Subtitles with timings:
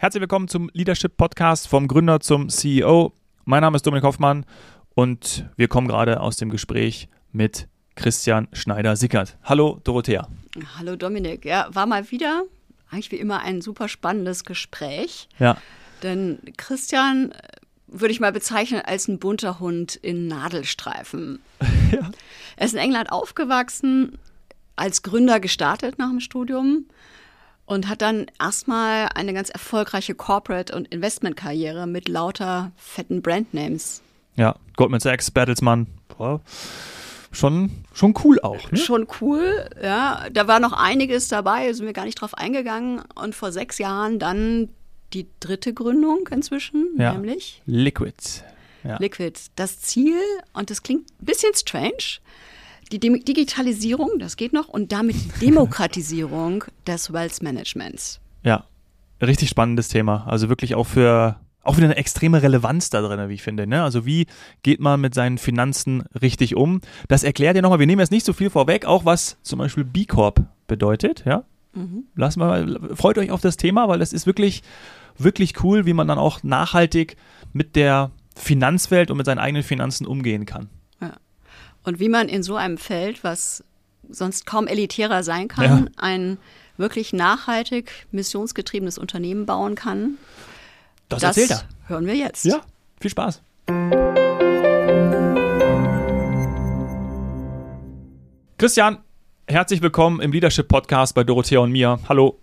[0.00, 3.12] Herzlich willkommen zum Leadership Podcast vom Gründer zum CEO.
[3.46, 4.46] Mein Name ist Dominik Hoffmann
[4.94, 7.66] und wir kommen gerade aus dem Gespräch mit
[7.96, 9.36] Christian Schneider-Sickert.
[9.42, 10.28] Hallo Dorothea.
[10.78, 11.44] Hallo Dominik.
[11.44, 12.44] Ja, war mal wieder
[12.92, 15.28] eigentlich wie immer ein super spannendes Gespräch.
[15.40, 15.56] Ja.
[16.04, 17.36] Denn Christian äh,
[17.88, 21.40] würde ich mal bezeichnen als ein bunter Hund in Nadelstreifen.
[21.90, 22.08] ja.
[22.54, 24.16] Er ist in England aufgewachsen,
[24.76, 26.86] als Gründer gestartet nach dem Studium
[27.68, 34.00] und hat dann erstmal eine ganz erfolgreiche Corporate- und Investmentkarriere mit lauter fetten Brandnames.
[34.36, 35.86] Ja, Goldman Sachs, Bertelsmann,
[36.16, 36.40] boah,
[37.30, 38.70] schon, schon cool auch.
[38.70, 38.78] Ne?
[38.78, 40.28] Schon cool, ja.
[40.32, 43.02] Da war noch einiges dabei, sind wir gar nicht drauf eingegangen.
[43.14, 44.70] Und vor sechs Jahren dann
[45.12, 47.12] die dritte Gründung inzwischen, ja.
[47.12, 48.14] nämlich Liquid.
[48.82, 48.96] Ja.
[48.98, 49.38] Liquid.
[49.56, 50.18] Das Ziel,
[50.54, 52.20] und das klingt ein bisschen strange,
[52.88, 58.20] die Digitalisierung, das geht noch, und damit die Demokratisierung des Wealth Managements.
[58.42, 58.64] Ja,
[59.20, 60.26] richtig spannendes Thema.
[60.26, 63.66] Also wirklich auch für auch wieder eine extreme Relevanz da drin, wie ich finde.
[63.66, 63.82] Ne?
[63.82, 64.26] Also wie
[64.62, 66.80] geht man mit seinen Finanzen richtig um?
[67.08, 69.84] Das erklärt ihr nochmal, wir nehmen jetzt nicht so viel vorweg, auch was zum Beispiel
[69.84, 71.24] B Corp bedeutet.
[71.26, 71.44] Ja?
[71.74, 72.04] Mhm.
[72.14, 74.62] Lasst mal, freut euch auf das Thema, weil das ist wirklich,
[75.18, 77.16] wirklich cool, wie man dann auch nachhaltig
[77.52, 80.70] mit der Finanzwelt und mit seinen eigenen Finanzen umgehen kann
[81.84, 83.64] und wie man in so einem Feld, was
[84.08, 85.90] sonst kaum elitärer sein kann, ja.
[85.96, 86.38] ein
[86.76, 90.18] wirklich nachhaltig missionsgetriebenes Unternehmen bauen kann.
[91.08, 91.88] Das, das erzählt er.
[91.88, 92.44] Hören wir jetzt.
[92.44, 92.60] Ja,
[93.00, 93.42] viel Spaß.
[98.58, 98.98] Christian,
[99.46, 101.98] herzlich willkommen im Leadership Podcast bei Dorothea und mir.
[102.08, 102.38] Hallo.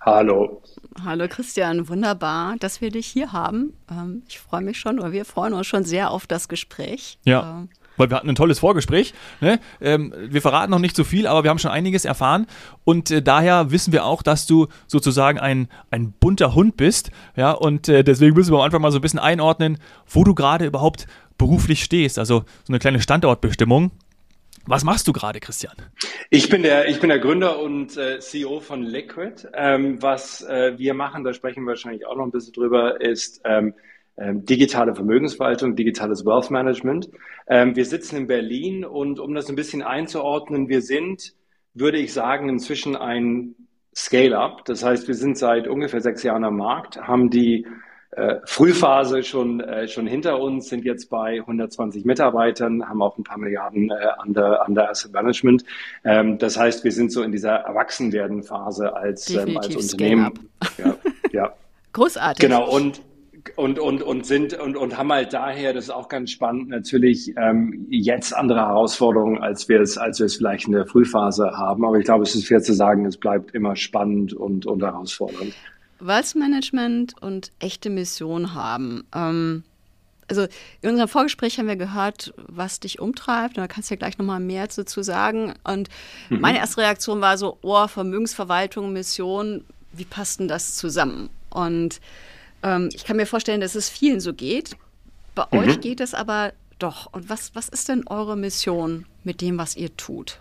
[0.00, 0.62] Hallo.
[1.04, 3.72] Hallo Christian, wunderbar, dass wir dich hier haben.
[3.90, 7.18] Ähm, ich freue mich schon, oder wir freuen uns schon sehr auf das Gespräch.
[7.24, 7.66] Ja.
[7.98, 9.12] Weil wir hatten ein tolles Vorgespräch.
[9.40, 9.60] Ne?
[9.80, 12.46] Ähm, wir verraten noch nicht so viel, aber wir haben schon einiges erfahren
[12.84, 17.10] und äh, daher wissen wir auch, dass du sozusagen ein, ein bunter Hund bist.
[17.36, 20.34] Ja, und äh, deswegen müssen wir am Anfang mal so ein bisschen einordnen, wo du
[20.34, 22.18] gerade überhaupt beruflich stehst.
[22.18, 23.90] Also so eine kleine Standortbestimmung.
[24.66, 25.72] Was machst du gerade, Christian?
[26.28, 29.48] Ich bin der, ich bin der Gründer und äh, CEO von Liquid.
[29.54, 33.40] Ähm, was äh, wir machen, da sprechen wir wahrscheinlich auch noch ein bisschen drüber, ist
[33.44, 33.72] ähm,
[34.20, 37.08] ähm, digitale Vermögensverwaltung, digitales Wealth Management.
[37.46, 41.34] Ähm, wir sitzen in Berlin und um das ein bisschen einzuordnen, wir sind,
[41.74, 43.54] würde ich sagen, inzwischen ein
[43.94, 44.64] Scale-up.
[44.64, 47.66] Das heißt, wir sind seit ungefähr sechs Jahren am Markt, haben die
[48.12, 53.22] äh, Frühphase schon, äh, schon hinter uns, sind jetzt bei 120 Mitarbeitern, haben auch ein
[53.22, 55.64] paar Milliarden äh, under, under Asset Management.
[56.04, 60.32] Ähm, das heißt, wir sind so in dieser Erwachsenwerden-Phase als, ähm, als Unternehmen.
[60.78, 60.96] Ja,
[61.32, 61.52] ja.
[61.92, 62.40] Großartig.
[62.40, 63.00] Genau, und
[63.56, 67.32] und, und, und sind und, und haben halt daher, das ist auch ganz spannend, natürlich
[67.36, 71.84] ähm, jetzt andere Herausforderungen, als wir es, als wir es vielleicht in der Frühphase haben.
[71.84, 75.54] Aber ich glaube, es ist fair zu sagen, es bleibt immer spannend und, und herausfordernd.
[76.00, 79.04] Wealth Management und echte Mission haben.
[79.14, 79.64] Ähm,
[80.28, 80.46] also
[80.82, 83.56] in unserem Vorgespräch haben wir gehört, was dich umtreibt.
[83.56, 85.54] Und da kannst du ja gleich nochmal mehr dazu sagen.
[85.64, 85.88] Und
[86.28, 86.40] mhm.
[86.40, 91.30] meine erste Reaktion war so, oh, Vermögensverwaltung, Mission, wie passt denn das zusammen?
[91.50, 92.00] Und
[92.62, 94.76] ähm, ich kann mir vorstellen, dass es vielen so geht.
[95.34, 95.58] Bei mhm.
[95.58, 97.12] euch geht es aber doch.
[97.12, 100.38] Und was, was ist denn eure Mission mit dem, was ihr tut?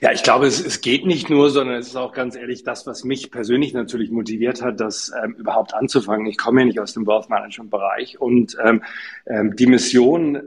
[0.00, 2.86] Ja, ich glaube, es, es geht nicht nur, sondern es ist auch ganz ehrlich das,
[2.86, 6.26] was mich persönlich natürlich motiviert hat, das ähm, überhaupt anzufangen.
[6.26, 8.82] Ich komme ja nicht aus dem Wealth Management Bereich und ähm,
[9.26, 10.40] ähm, die Mission äh,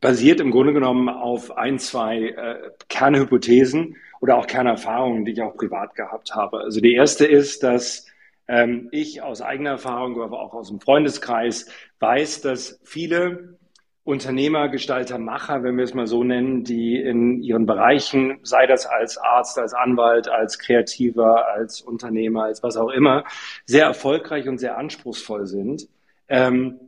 [0.00, 5.56] basiert im Grunde genommen auf ein, zwei äh, Kernhypothesen oder auch Kernerfahrungen, die ich auch
[5.56, 6.60] privat gehabt habe.
[6.60, 8.06] Also die erste ist, dass
[8.48, 11.66] ähm, ich aus eigener Erfahrung, aber auch aus dem Freundeskreis
[11.98, 13.58] weiß, dass viele
[14.04, 18.84] Unternehmer, Gestalter, Macher, wenn wir es mal so nennen, die in ihren Bereichen, sei das
[18.84, 23.24] als Arzt, als Anwalt, als Kreativer, als Unternehmer, als was auch immer,
[23.64, 25.88] sehr erfolgreich und sehr anspruchsvoll sind,
[26.28, 26.78] ähm,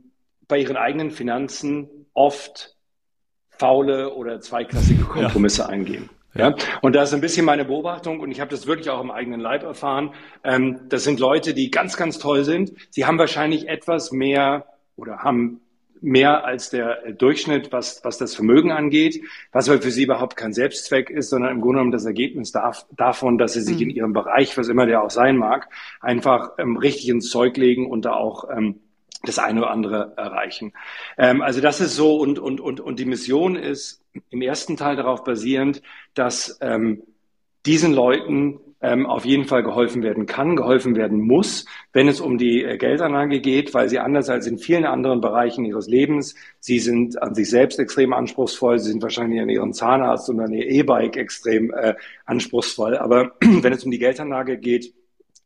[0.47, 2.75] bei ihren eigenen Finanzen oft
[3.49, 5.69] faule oder zweiklassige Kompromisse ja.
[5.69, 6.09] eingehen.
[6.37, 9.11] Ja, und das ist ein bisschen meine Beobachtung und ich habe das wirklich auch im
[9.11, 10.13] eigenen Leib erfahren.
[10.43, 12.73] Ähm, das sind Leute, die ganz, ganz toll sind.
[12.89, 15.61] Sie haben wahrscheinlich etwas mehr oder haben
[16.01, 20.53] mehr als der Durchschnitt, was, was das Vermögen angeht, was aber für sie überhaupt kein
[20.53, 23.83] Selbstzweck ist, sondern im Grunde genommen das Ergebnis darf, davon, dass sie sich mhm.
[23.83, 25.69] in ihrem Bereich, was immer der auch sein mag,
[25.99, 28.79] einfach ähm, richtig ins Zeug legen und da auch ähm,
[29.23, 30.73] das eine oder andere erreichen.
[31.17, 34.95] Ähm, also das ist so und, und, und, und die Mission ist im ersten Teil
[34.95, 35.81] darauf basierend,
[36.13, 37.03] dass ähm,
[37.65, 42.37] diesen Leuten ähm, auf jeden Fall geholfen werden kann, geholfen werden muss, wenn es um
[42.37, 46.79] die äh, Geldanlage geht, weil sie anders als in vielen anderen Bereichen ihres Lebens, sie
[46.79, 50.67] sind an sich selbst extrem anspruchsvoll, sie sind wahrscheinlich an ihren Zahnarzt und an ihr
[50.67, 52.97] E-Bike extrem äh, anspruchsvoll.
[52.97, 54.93] Aber wenn es um die Geldanlage geht,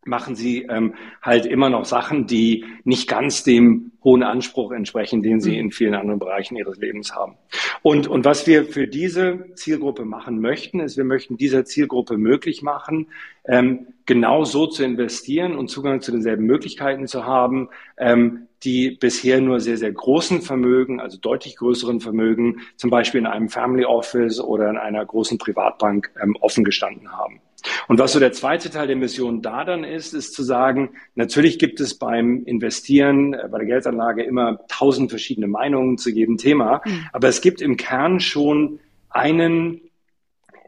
[0.03, 5.39] machen sie ähm, halt immer noch Sachen, die nicht ganz dem hohen Anspruch entsprechen, den
[5.39, 5.59] sie mhm.
[5.59, 7.35] in vielen anderen Bereichen ihres Lebens haben.
[7.83, 12.63] Und, und was wir für diese Zielgruppe machen möchten, ist, wir möchten dieser Zielgruppe möglich
[12.63, 13.07] machen,
[13.45, 19.41] ähm, genau so zu investieren und Zugang zu denselben Möglichkeiten zu haben, ähm, die bisher
[19.41, 24.39] nur sehr, sehr großen Vermögen, also deutlich größeren Vermögen, zum Beispiel in einem Family Office
[24.39, 27.39] oder in einer großen Privatbank ähm, offen gestanden haben.
[27.87, 31.59] Und was so der zweite Teil der Mission da dann ist, ist zu sagen, natürlich
[31.59, 36.81] gibt es beim Investieren, äh, bei der Geldanlage immer tausend verschiedene Meinungen zu jedem Thema,
[36.85, 37.07] mhm.
[37.13, 38.79] aber es gibt im Kern schon
[39.09, 39.81] einen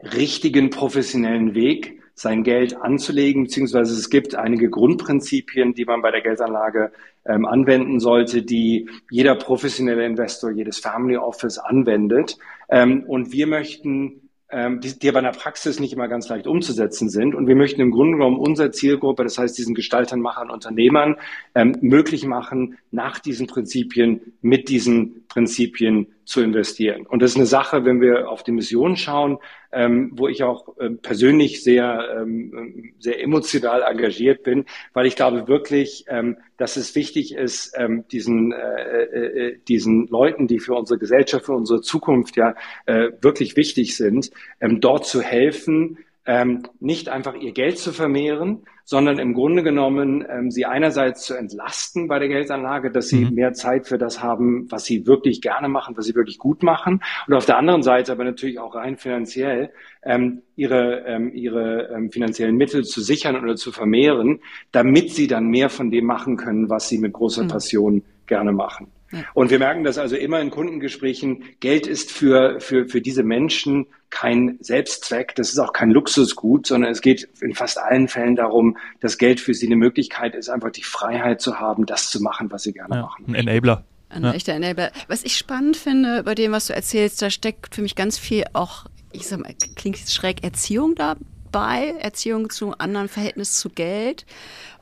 [0.02, 6.20] richtigen professionellen Weg, sein Geld anzulegen, beziehungsweise es gibt einige Grundprinzipien, die man bei der
[6.20, 6.92] Geldanlage
[7.26, 12.38] ähm, anwenden sollte, die jeder professionelle Investor, jedes Family Office anwendet.
[12.68, 16.46] Ähm, und wir möchten ähm, die, die aber in der Praxis nicht immer ganz leicht
[16.46, 17.34] umzusetzen sind.
[17.34, 21.16] Und wir möchten im Grunde genommen unsere Zielgruppe, das heißt diesen Gestaltern, Machern, Unternehmern,
[21.54, 27.06] ähm, möglich machen, nach diesen Prinzipien, mit diesen Prinzipien zu investieren.
[27.06, 29.38] Und das ist eine Sache, wenn wir auf die Mission schauen,
[29.72, 35.48] ähm, wo ich auch äh, persönlich sehr, ähm, sehr emotional engagiert bin, weil ich glaube
[35.48, 40.98] wirklich, ähm, dass es wichtig ist, ähm, diesen, äh, äh, diesen Leuten, die für unsere
[40.98, 42.54] Gesellschaft, für unsere Zukunft ja
[42.86, 44.30] äh, wirklich wichtig sind,
[44.60, 50.24] ähm, dort zu helfen, ähm, nicht einfach ihr Geld zu vermehren, sondern im Grunde genommen
[50.28, 53.34] ähm, sie einerseits zu entlasten bei der Geldanlage, dass sie mhm.
[53.34, 57.02] mehr Zeit für das haben, was sie wirklich gerne machen, was sie wirklich gut machen,
[57.26, 59.70] und auf der anderen Seite aber natürlich auch rein finanziell
[60.02, 64.40] ähm, ihre ähm, ihre ähm, finanziellen Mittel zu sichern oder zu vermehren,
[64.72, 67.48] damit sie dann mehr von dem machen können, was sie mit großer mhm.
[67.48, 68.88] Passion gerne machen.
[69.34, 71.44] Und wir merken das also immer in Kundengesprächen.
[71.60, 75.34] Geld ist für, für, für diese Menschen kein Selbstzweck.
[75.34, 79.40] Das ist auch kein Luxusgut, sondern es geht in fast allen Fällen darum, dass Geld
[79.40, 82.72] für sie eine Möglichkeit ist, einfach die Freiheit zu haben, das zu machen, was sie
[82.72, 83.24] gerne ja, machen.
[83.28, 83.84] Ein Enabler.
[84.08, 84.32] Ein ja.
[84.32, 84.92] echter Enabler.
[85.08, 88.44] Was ich spannend finde bei dem, was du erzählst, da steckt für mich ganz viel
[88.52, 94.26] auch, ich sag mal, klingt schräg, Erziehung dabei, Erziehung zu anderen Verhältnis zu Geld.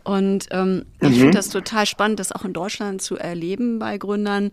[0.04, 1.08] Und ähm, mhm.
[1.08, 4.50] ich finde das total spannend, das auch in Deutschland zu erleben bei Gründern.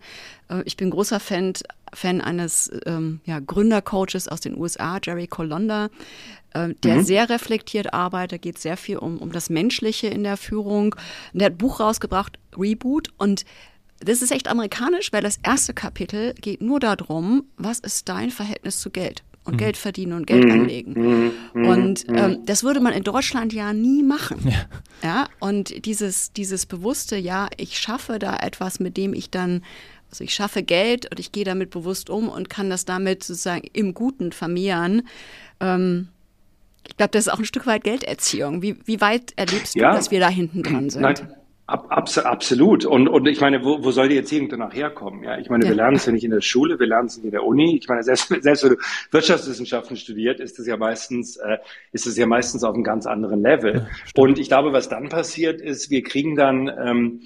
[0.48, 1.54] Äh, ich bin großer Fan,
[1.92, 5.88] Fan eines ähm, ja, Gründercoaches aus den USA, Jerry Colonda,
[6.54, 7.04] äh, der mhm.
[7.04, 10.94] sehr reflektiert arbeitet, geht sehr viel um, um das Menschliche in der Führung.
[11.32, 13.08] Und der hat ein Buch rausgebracht, Reboot.
[13.18, 13.44] Und
[13.98, 18.78] das ist echt amerikanisch, weil das erste Kapitel geht nur darum, was ist dein Verhältnis
[18.78, 19.22] zu Geld?
[19.50, 19.58] Und mhm.
[19.58, 20.52] Geld verdienen und Geld mhm.
[20.52, 20.92] anlegen.
[20.92, 21.32] Mhm.
[21.54, 21.68] mhm.
[21.68, 24.40] Und ähm, das würde man in Deutschland ja nie machen.
[24.44, 24.66] Ja.
[25.02, 25.28] ja.
[25.40, 29.62] Und dieses, dieses bewusste, ja, ich schaffe da etwas, mit dem ich dann,
[30.10, 33.68] also ich schaffe Geld und ich gehe damit bewusst um und kann das damit sozusagen
[33.72, 35.02] im Guten vermehren.
[35.60, 36.08] Ähm,
[36.86, 38.62] ich glaube, das ist auch ein Stück weit Gelderziehung.
[38.62, 39.92] Wie, wie weit erlebst du, ja.
[39.92, 41.02] dass wir da hinten dran sind?
[41.02, 41.14] Nein.
[41.70, 42.84] Ab, abs absolut.
[42.84, 45.22] Und, und ich meine, wo, wo soll die Erziehung danach herkommen?
[45.22, 45.70] Ja, ich meine, ja.
[45.70, 47.76] wir lernen es ja nicht in der Schule, wir lernen es nicht in der Uni.
[47.76, 48.76] Ich meine, selbst, selbst wenn du
[49.12, 51.58] Wirtschaftswissenschaften studiert, ist es ja meistens, äh,
[51.92, 53.74] ist es ja meistens auf einem ganz anderen Level.
[53.74, 57.20] Ja, und ich glaube, was dann passiert ist, wir kriegen dann ähm,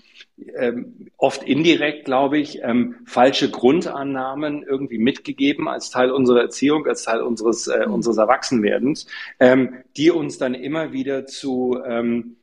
[0.56, 7.04] ähm, oft indirekt, glaube ich, ähm, falsche Grundannahmen irgendwie mitgegeben als Teil unserer Erziehung, als
[7.04, 7.94] Teil unseres, äh, mhm.
[7.94, 9.06] unseres Erwachsenwerdens,
[9.40, 12.36] ähm, die uns dann immer wieder zu ähm,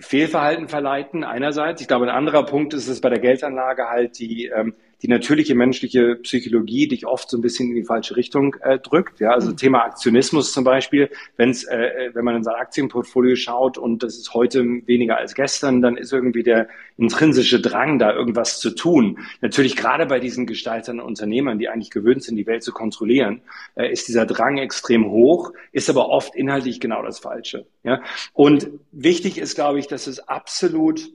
[0.00, 1.80] Fehlverhalten verleiten einerseits.
[1.80, 5.54] Ich glaube, ein anderer Punkt ist es bei der Geldanlage halt die ähm, die natürliche
[5.54, 9.20] menschliche Psychologie dich oft so ein bisschen in die falsche Richtung äh, drückt.
[9.20, 9.56] Ja, also mhm.
[9.56, 14.16] Thema Aktionismus zum Beispiel, wenn's, äh, äh, wenn man in sein Aktienportfolio schaut und das
[14.16, 19.18] ist heute weniger als gestern, dann ist irgendwie der intrinsische Drang, da irgendwas zu tun.
[19.40, 23.40] Natürlich gerade bei diesen Gestaltern und Unternehmern, die eigentlich gewöhnt sind, die Welt zu kontrollieren,
[23.74, 27.66] äh, ist dieser Drang extrem hoch, ist aber oft inhaltlich genau das Falsche.
[27.82, 28.02] Ja,
[28.32, 31.10] und wichtig ist, glaube ich, dass es absolut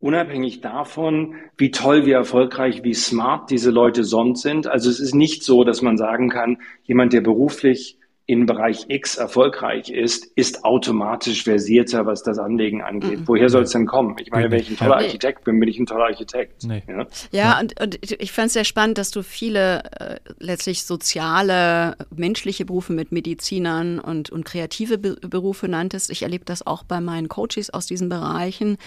[0.00, 4.66] unabhängig davon, wie toll, wie erfolgreich, wie smart diese Leute sonst sind.
[4.66, 7.98] Also es ist nicht so, dass man sagen kann, jemand, der beruflich
[8.30, 13.18] in Bereich X erfolgreich ist, ist automatisch versierter, was das Anlegen angeht.
[13.18, 13.26] Mhm.
[13.28, 14.14] Woher soll es denn kommen?
[14.20, 16.62] Ich meine, wenn ich ein toller Architekt bin, bin ich ein toller Architekt.
[16.62, 16.84] Nee.
[16.86, 21.96] Ja, ja, Und, und ich fand es sehr spannend, dass du viele äh, letztlich soziale,
[22.14, 26.10] menschliche Berufe mit Medizinern und, und kreative Be Berufe nanntest.
[26.10, 28.78] Ich erlebe das auch bei meinen Coaches aus diesen Bereichen,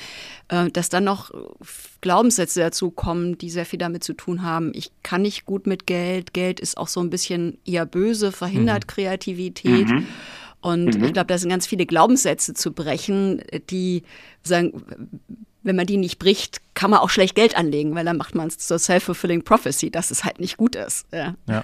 [0.48, 1.32] äh, dass dann noch
[2.04, 4.72] Glaubenssätze dazu kommen, die sehr viel damit zu tun haben.
[4.76, 6.34] Ich kann nicht gut mit Geld.
[6.34, 8.88] Geld ist auch so ein bisschen eher böse, verhindert mhm.
[8.88, 9.88] Kreativität.
[9.88, 10.08] Mhm.
[10.62, 11.04] Und mhm.
[11.06, 14.04] ich glaube, da sind ganz viele Glaubenssätze zu brechen, die
[14.44, 14.84] sagen,
[15.64, 18.50] wenn man die nicht bricht, kann man auch schlecht Geld anlegen, weil dann macht man
[18.50, 21.08] es zur self-fulfilling prophecy, dass es halt nicht gut ist.
[21.14, 21.36] Ja.
[21.48, 21.64] ja.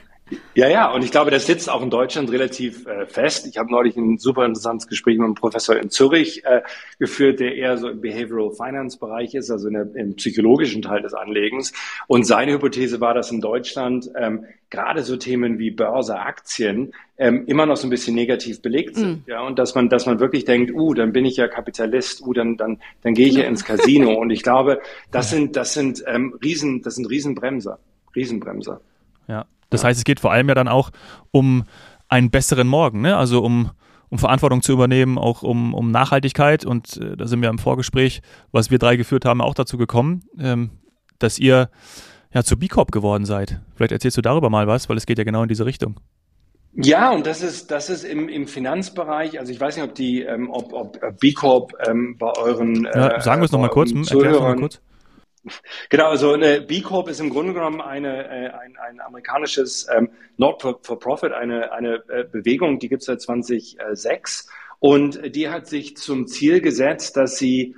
[0.53, 3.47] Ja, ja, und ich glaube, das sitzt auch in Deutschland relativ äh, fest.
[3.47, 6.61] Ich habe neulich ein super interessantes Gespräch mit einem Professor in Zürich äh,
[6.99, 11.13] geführt, der eher so im Behavioral Finance Bereich ist, also der, im psychologischen Teil des
[11.13, 11.73] Anlegens.
[12.07, 17.45] Und seine Hypothese war, dass in Deutschland ähm, gerade so Themen wie Börse, Aktien ähm,
[17.47, 19.27] immer noch so ein bisschen negativ belegt sind.
[19.27, 19.29] Mm.
[19.29, 22.33] Ja, und dass man, dass man wirklich denkt, uh, dann bin ich ja Kapitalist, uh,
[22.33, 24.13] dann, dann, dann gehe ich ja ins Casino.
[24.19, 24.79] und ich glaube,
[25.11, 27.79] das sind, das sind ähm, Riesen, das sind Riesenbremser.
[28.15, 28.81] Riesenbremser.
[29.27, 30.91] Ja, das heißt, es geht vor allem ja dann auch
[31.31, 31.63] um
[32.07, 33.15] einen besseren Morgen, ne?
[33.17, 33.71] also um,
[34.09, 36.65] um Verantwortung zu übernehmen, auch um, um Nachhaltigkeit.
[36.65, 38.21] Und äh, da sind wir im Vorgespräch,
[38.51, 40.71] was wir drei geführt haben, auch dazu gekommen, ähm,
[41.19, 41.69] dass ihr
[42.33, 43.61] ja zu B Corp geworden seid.
[43.75, 45.99] Vielleicht erzählst du darüber mal was, weil es geht ja genau in diese Richtung.
[46.73, 50.21] Ja, und das ist, das ist im, im Finanzbereich, also ich weiß nicht, ob die,
[50.21, 53.91] ähm, ob, ob B Corp ähm, bei euren äh, ja, sagen wir es nochmal kurz,
[53.91, 54.79] erklär es nochmal kurz.
[55.89, 60.09] Genau, also eine B Corp ist im Grunde genommen eine, äh, ein, ein amerikanisches ähm,
[60.37, 66.27] Not-for-Profit, eine, eine äh, Bewegung, die gibt es seit 2006 und die hat sich zum
[66.27, 67.75] Ziel gesetzt, dass sie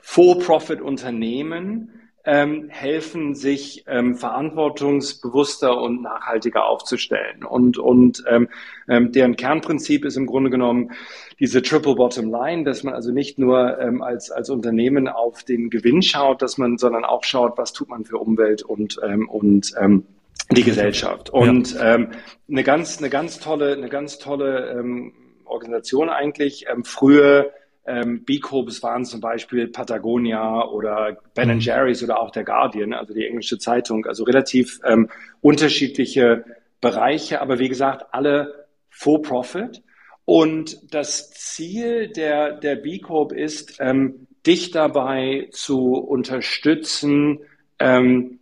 [0.00, 7.44] For-Profit-Unternehmen ähm, helfen, sich ähm, verantwortungsbewusster und nachhaltiger aufzustellen.
[7.44, 8.48] Und, und ähm,
[8.88, 10.92] ähm, deren Kernprinzip ist im Grunde genommen
[11.40, 15.70] diese Triple Bottom Line, dass man also nicht nur ähm, als, als Unternehmen auf den
[15.70, 19.72] Gewinn schaut, dass man, sondern auch schaut, was tut man für Umwelt und, ähm, und
[19.80, 20.04] ähm,
[20.52, 21.30] die Gesellschaft.
[21.30, 21.94] Und ja.
[21.94, 22.08] ähm,
[22.48, 25.12] eine ganz, eine ganz tolle, eine ganz tolle ähm,
[25.44, 26.66] Organisation eigentlich.
[26.70, 27.52] Ähm, früher
[27.86, 31.60] ähm, B-Corps waren zum Beispiel Patagonia oder Ben mhm.
[31.60, 34.06] Jerry's oder auch der Guardian, also die englische Zeitung.
[34.06, 35.10] Also relativ ähm,
[35.40, 36.44] unterschiedliche
[36.80, 39.82] Bereiche, aber wie gesagt, alle for profit.
[40.24, 47.40] Und das Ziel der, der B Corp ist, ähm, dich dabei zu unterstützen,
[47.78, 48.38] ähm,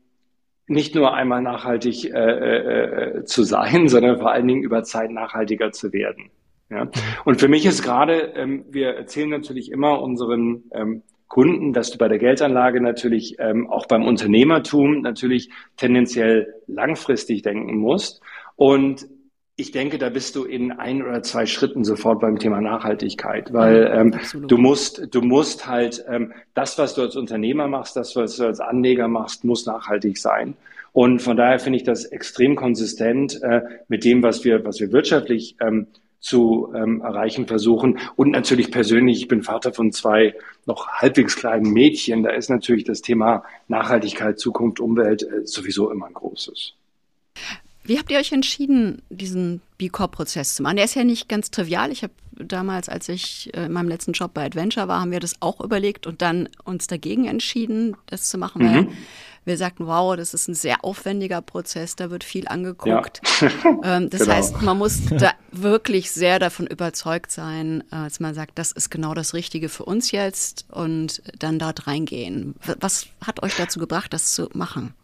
[0.67, 5.11] nicht nur einmal nachhaltig äh, äh, äh zu sein, sondern vor allen Dingen über Zeit
[5.11, 6.31] nachhaltiger zu werden.
[6.71, 6.89] Ja?
[7.25, 11.99] Und für mich ist gerade, ähm, wir erzählen natürlich immer unseren ähm, Kunden, dass du
[11.99, 18.21] bei der Geldanlage natürlich ähm, auch beim Unternehmertum natürlich tendenziell langfristig denken musst.
[18.57, 19.07] Und
[19.57, 23.91] ich denke, da bist du in ein oder zwei Schritten sofort beim Thema Nachhaltigkeit, weil
[23.95, 28.37] ähm, du musst, du musst halt ähm, das, was du als Unternehmer machst, das, was
[28.37, 30.57] du als Anleger machst, muss nachhaltig sein.
[30.93, 34.91] Und von daher finde ich das extrem konsistent äh, mit dem, was wir, was wir
[34.93, 35.87] wirtschaftlich ähm,
[36.21, 37.99] zu ähm, erreichen versuchen.
[38.17, 40.35] Und natürlich persönlich, ich bin Vater von zwei
[40.67, 42.23] noch halbwegs kleinen Mädchen.
[42.23, 46.75] Da ist natürlich das Thema Nachhaltigkeit, Zukunft, Umwelt äh, sowieso immer ein großes.
[47.85, 50.77] Wie habt ihr euch entschieden, diesen B Corp-Prozess zu machen?
[50.77, 51.91] Der ist ja nicht ganz trivial.
[51.91, 55.21] Ich habe damals, als ich äh, in meinem letzten Job bei Adventure war, haben wir
[55.21, 58.89] das auch überlegt und dann uns dagegen entschieden, das zu machen, mhm.
[59.45, 63.21] wir sagten, wow, das ist ein sehr aufwendiger Prozess, da wird viel angeguckt.
[63.41, 63.51] Ja.
[63.85, 64.35] Ähm, das genau.
[64.35, 68.91] heißt, man muss da wirklich sehr davon überzeugt sein, äh, dass man sagt, das ist
[68.91, 72.55] genau das Richtige für uns jetzt und dann dort reingehen.
[72.81, 74.95] Was hat euch dazu gebracht, das zu machen?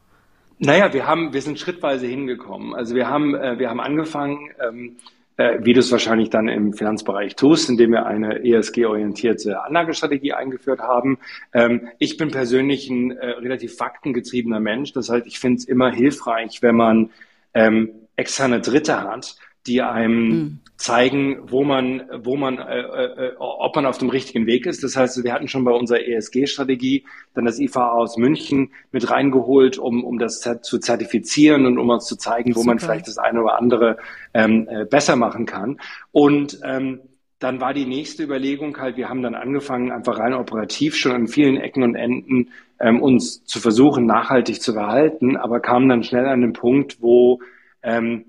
[0.61, 2.75] Naja, wir haben, wir sind schrittweise hingekommen.
[2.75, 4.97] Also wir haben, äh, wir haben angefangen, ähm,
[5.37, 10.81] äh, wie du es wahrscheinlich dann im Finanzbereich tust, indem wir eine ESG-orientierte Anlagestrategie eingeführt
[10.81, 11.19] haben.
[11.55, 14.93] Ähm, ich bin persönlich ein äh, relativ faktengetriebener Mensch.
[14.93, 17.11] Das heißt, ich finde es immer hilfreich, wenn man
[17.55, 19.37] ähm, externe Dritte hat,
[19.67, 20.61] die einem mhm.
[20.77, 24.83] zeigen, wo man, wo man, äh, äh, ob man auf dem richtigen Weg ist.
[24.83, 29.79] Das heißt, wir hatten schon bei unserer ESG-Strategie dann das IFA aus München mit reingeholt,
[29.79, 32.71] um, um das zu zertifizieren und um uns zu zeigen, wo Super.
[32.71, 33.99] man vielleicht das eine oder andere
[34.33, 35.79] ähm, äh, besser machen kann.
[36.13, 37.01] Und ähm,
[37.39, 41.29] dann war die nächste Überlegung halt, wir haben dann angefangen, einfach rein operativ schon an
[41.29, 42.51] vielen Ecken und Enden
[42.81, 47.41] ähm, uns zu versuchen, nachhaltig zu verhalten, aber kamen dann schnell an den Punkt, wo
[47.83, 48.25] ähm,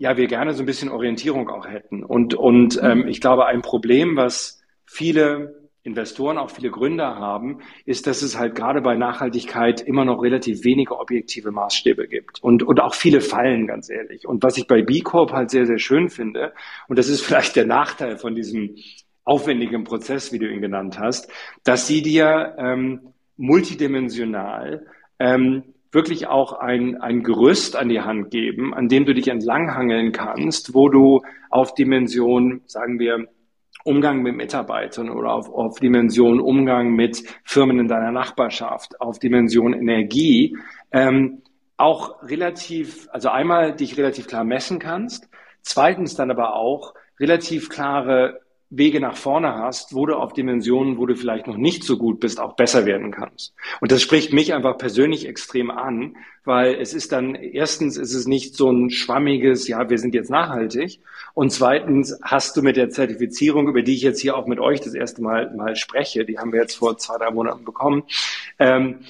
[0.00, 2.02] ja, wir gerne so ein bisschen Orientierung auch hätten.
[2.02, 8.06] Und, und ähm, ich glaube, ein Problem, was viele Investoren, auch viele Gründer haben, ist,
[8.06, 12.80] dass es halt gerade bei Nachhaltigkeit immer noch relativ wenige objektive Maßstäbe gibt und, und
[12.80, 14.26] auch viele Fallen, ganz ehrlich.
[14.26, 16.54] Und was ich bei B Corp halt sehr, sehr schön finde,
[16.88, 18.76] und das ist vielleicht der Nachteil von diesem
[19.24, 21.30] aufwendigen Prozess, wie du ihn genannt hast,
[21.62, 24.86] dass sie dir ähm, multidimensional
[25.18, 30.12] ähm, wirklich auch ein, ein Gerüst an die Hand geben, an dem du dich entlanghangeln
[30.12, 33.26] kannst, wo du auf Dimension, sagen wir,
[33.84, 39.72] Umgang mit Mitarbeitern oder auf, auf Dimension Umgang mit Firmen in deiner Nachbarschaft, auf Dimension
[39.72, 40.56] Energie,
[40.92, 41.42] ähm,
[41.76, 45.30] auch relativ, also einmal dich relativ klar messen kannst,
[45.62, 51.04] zweitens dann aber auch relativ klare Wege nach vorne hast, wo du auf Dimensionen, wo
[51.04, 53.52] du vielleicht noch nicht so gut bist, auch besser werden kannst.
[53.80, 58.28] Und das spricht mich einfach persönlich extrem an, weil es ist dann, erstens ist es
[58.28, 61.00] nicht so ein schwammiges, ja, wir sind jetzt nachhaltig.
[61.34, 64.80] Und zweitens hast du mit der Zertifizierung, über die ich jetzt hier auch mit euch
[64.80, 68.04] das erste Mal, mal spreche, die haben wir jetzt vor zwei, drei Monaten bekommen,
[68.60, 69.00] ähm,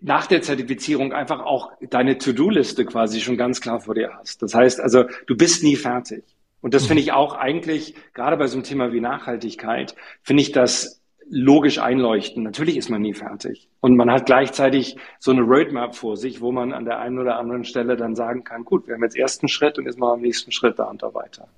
[0.00, 4.42] nach der Zertifizierung einfach auch deine To-Do-Liste quasi schon ganz klar vor dir hast.
[4.42, 6.24] Das heißt also, du bist nie fertig.
[6.64, 10.50] Und das finde ich auch eigentlich, gerade bei so einem Thema wie Nachhaltigkeit, finde ich
[10.50, 12.42] das logisch einleuchten.
[12.42, 13.68] Natürlich ist man nie fertig.
[13.80, 17.38] Und man hat gleichzeitig so eine Roadmap vor sich, wo man an der einen oder
[17.38, 20.22] anderen Stelle dann sagen kann, gut, wir haben jetzt ersten Schritt und jetzt mal am
[20.22, 21.48] nächsten Schritt da und da weiter.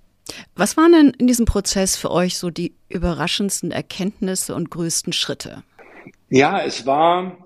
[0.57, 5.63] Was waren denn in diesem Prozess für euch so die überraschendsten Erkenntnisse und größten Schritte?
[6.31, 7.46] Ja, es war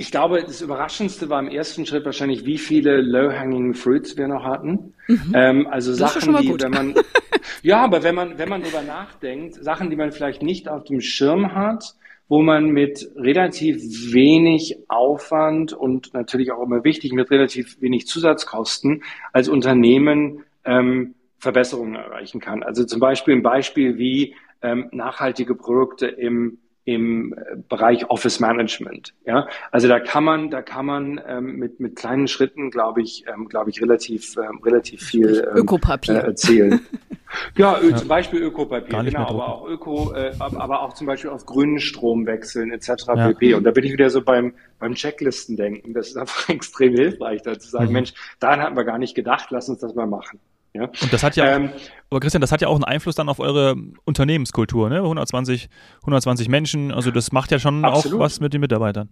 [0.00, 4.44] ich glaube, das Überraschendste war im ersten Schritt wahrscheinlich, wie viele Low-Hanging Fruits wir noch
[4.44, 4.94] hatten.
[5.06, 5.32] Mhm.
[5.34, 6.94] Ähm, also das Sachen, die, wenn man,
[7.62, 11.02] ja, aber wenn man, wenn man drüber nachdenkt, Sachen, die man vielleicht nicht auf dem
[11.02, 11.84] Schirm hat,
[12.28, 19.02] wo man mit relativ wenig Aufwand und natürlich auch immer wichtig, mit relativ wenig Zusatzkosten
[19.34, 22.62] als Unternehmen ähm, Verbesserungen erreichen kann.
[22.62, 26.56] Also zum Beispiel ein Beispiel wie ähm, nachhaltige Produkte im
[26.94, 29.14] im äh, Bereich Office Management.
[29.24, 33.24] Ja, also da kann man, da kann man ähm, mit mit kleinen Schritten, glaube ich,
[33.32, 36.80] ähm, glaube ich, relativ ähm, relativ viel ähm, Ökopapier äh, erzählen.
[37.56, 41.46] ja, ja, zum Beispiel Ökopapier, genau, aber auch Öko, äh, aber auch zum Beispiel auf
[41.46, 42.88] grünen Strom wechseln etc.
[43.06, 43.28] Ja.
[43.28, 43.54] pp.
[43.54, 45.94] Und da bin ich wieder so beim beim Checklisten denken.
[45.94, 47.92] Das ist einfach extrem hilfreich, da zu sagen, mhm.
[47.92, 50.40] Mensch, daran hatten wir gar nicht gedacht, lass uns das mal machen.
[50.74, 50.84] Ja?
[50.84, 51.70] Und das hat ja, ähm,
[52.10, 54.98] aber Christian, das hat ja auch einen Einfluss dann auf eure Unternehmenskultur, ne?
[54.98, 55.68] 120,
[56.02, 58.18] 120 Menschen, also das macht ja schon absolut.
[58.18, 59.10] auch was mit den Mitarbeitern.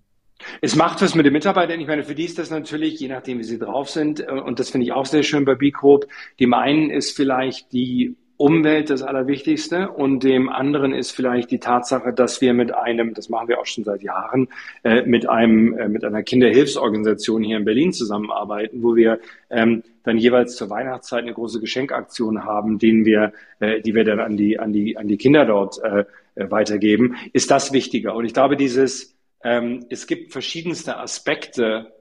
[0.60, 1.80] Es macht was mit den Mitarbeitern.
[1.80, 4.60] Ich meine, für die ist das natürlich, je nachdem, wie sie drauf sind, äh, und
[4.60, 6.06] das finde ich auch sehr schön bei B Corp.
[6.38, 12.12] Dem einen ist vielleicht die Umwelt das Allerwichtigste und dem anderen ist vielleicht die Tatsache,
[12.12, 14.46] dass wir mit einem, das machen wir auch schon seit Jahren,
[14.84, 19.18] äh, mit einem, äh, mit einer Kinderhilfsorganisation hier in Berlin zusammenarbeiten, wo wir
[19.50, 24.20] ähm, dann jeweils zur Weihnachtszeit eine große Geschenkaktion haben, denen wir, äh, die wir dann
[24.20, 26.04] an die, an die, an die Kinder dort äh,
[26.36, 28.14] äh weitergeben, ist das wichtiger.
[28.14, 31.92] Und ich glaube, dieses, ähm, es gibt verschiedenste Aspekte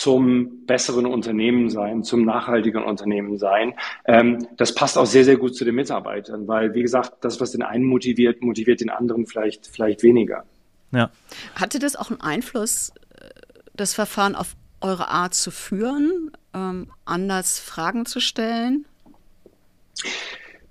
[0.00, 3.74] zum besseren Unternehmen sein, zum nachhaltigen Unternehmen sein.
[4.06, 7.50] Ähm, das passt auch sehr, sehr gut zu den Mitarbeitern, weil, wie gesagt, das, was
[7.50, 10.44] den einen motiviert, motiviert den anderen vielleicht, vielleicht weniger.
[10.90, 11.10] Ja.
[11.54, 13.28] Hatte das auch einen Einfluss, äh,
[13.74, 18.86] das Verfahren auf eure Art zu führen, ähm, anders Fragen zu stellen?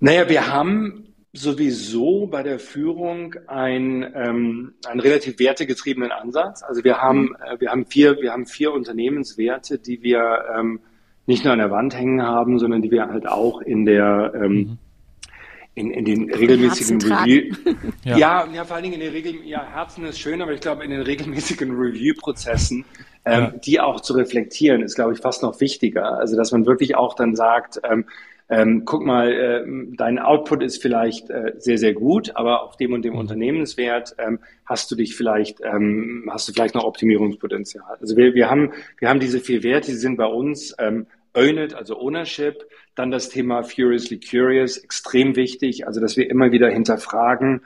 [0.00, 6.62] Naja, wir haben sowieso bei der Führung ein, ähm, einen relativ wertegetriebenen Ansatz.
[6.62, 7.36] Also wir haben, mhm.
[7.46, 10.80] äh, wir haben vier, wir haben vier Unternehmenswerte, die wir ähm,
[11.26, 14.52] nicht nur an der Wand hängen haben, sondern die wir halt auch in der ähm,
[14.52, 14.78] mhm.
[15.74, 17.54] in, in den regelmäßigen Review.
[18.04, 18.16] ja.
[18.16, 20.82] ja, ja, vor allen Dingen in den Regel, ja, Herzen ist schön, aber ich glaube
[20.82, 22.84] in den regelmäßigen Review-Prozessen,
[23.24, 23.50] ähm, ja.
[23.50, 26.18] die auch zu reflektieren, ist, glaube ich, fast noch wichtiger.
[26.18, 28.06] Also dass man wirklich auch dann sagt, ähm,
[28.50, 29.64] ähm, guck mal, äh,
[29.96, 33.20] dein Output ist vielleicht äh, sehr, sehr gut, aber auf dem und dem mhm.
[33.20, 37.96] Unternehmenswert ähm, hast du dich vielleicht, ähm, hast du vielleicht noch Optimierungspotenzial.
[38.00, 41.58] Also wir, wir haben, wir haben diese vier Werte, die sind bei uns ähm, Own
[41.58, 46.68] it, also Ownership, dann das Thema Furiously Curious, extrem wichtig, also dass wir immer wieder
[46.68, 47.62] hinterfragen,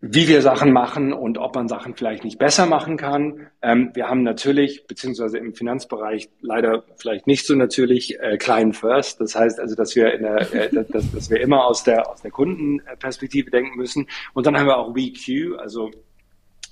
[0.00, 3.48] wie wir Sachen machen und ob man Sachen vielleicht nicht besser machen kann.
[3.62, 9.20] Ähm, wir haben natürlich, beziehungsweise im Finanzbereich leider vielleicht nicht so natürlich, äh, Client First.
[9.20, 12.22] Das heißt also, dass wir in der, äh, dass, dass wir immer aus der, aus
[12.22, 14.06] der Kundenperspektive denken müssen.
[14.34, 15.90] Und dann haben wir auch WeQ, also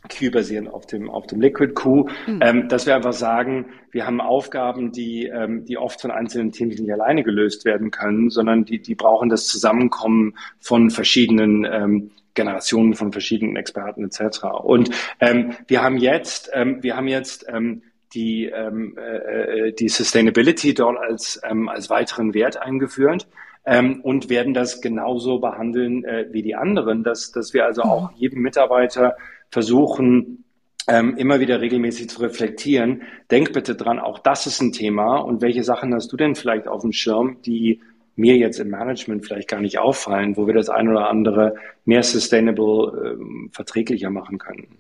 [0.09, 2.41] Q basierend auf dem, auf dem Liquid Q, mhm.
[2.41, 6.79] ähm, dass wir einfach sagen, wir haben Aufgaben, die, ähm, die oft von einzelnen Teams
[6.79, 12.95] nicht alleine gelöst werden können, sondern die, die brauchen das Zusammenkommen von verschiedenen ähm, Generationen
[12.95, 14.45] von verschiedenen Experten etc.
[14.63, 17.83] Und ähm, wir haben jetzt, ähm, wir haben jetzt ähm,
[18.15, 23.27] die, ähm, äh, die Sustainability dort als, ähm, als weiteren Wert eingeführt
[23.65, 28.13] ähm, und werden das genauso behandeln äh, wie die anderen, dass, dass wir also auch
[28.13, 28.17] mhm.
[28.17, 29.17] jedem Mitarbeiter
[29.51, 30.45] versuchen,
[30.89, 33.03] ähm, immer wieder regelmäßig zu reflektieren.
[33.31, 35.17] Denk bitte dran, auch das ist ein Thema.
[35.17, 37.81] Und welche Sachen hast du denn vielleicht auf dem Schirm, die
[38.17, 42.03] mir jetzt im Management vielleicht gar nicht auffallen, wo wir das ein oder andere mehr
[42.03, 44.79] sustainable ähm, verträglicher machen können.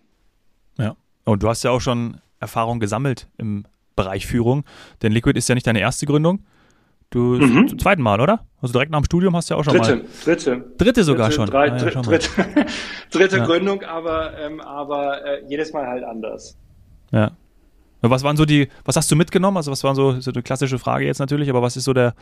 [0.78, 4.64] Ja, und du hast ja auch schon Erfahrung gesammelt im Bereich Führung,
[5.02, 6.40] denn Liquid ist ja nicht deine erste Gründung.
[7.10, 7.68] Du mhm.
[7.68, 8.44] zum zweiten Mal, oder?
[8.60, 10.04] Also direkt nach dem Studium hast du ja auch schon dritte, mal.
[10.24, 10.64] Dritte.
[10.76, 11.50] Dritte sogar dritte, schon.
[11.50, 12.28] Drei, ah, ja, dritte,
[13.10, 13.46] dritte ja.
[13.46, 16.58] Gründung, aber, ähm, aber äh, jedes Mal halt anders.
[17.12, 17.32] Ja.
[18.02, 19.56] Was waren so die, was hast du mitgenommen?
[19.56, 22.14] Also was waren so, so eine klassische Frage jetzt natürlich, aber was ist so der,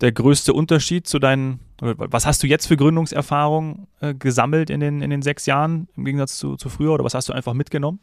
[0.00, 5.02] der größte Unterschied zu deinen, was hast du jetzt für Gründungserfahrung äh, gesammelt in den,
[5.02, 8.00] in den sechs Jahren im Gegensatz zu, zu früher oder was hast du einfach mitgenommen?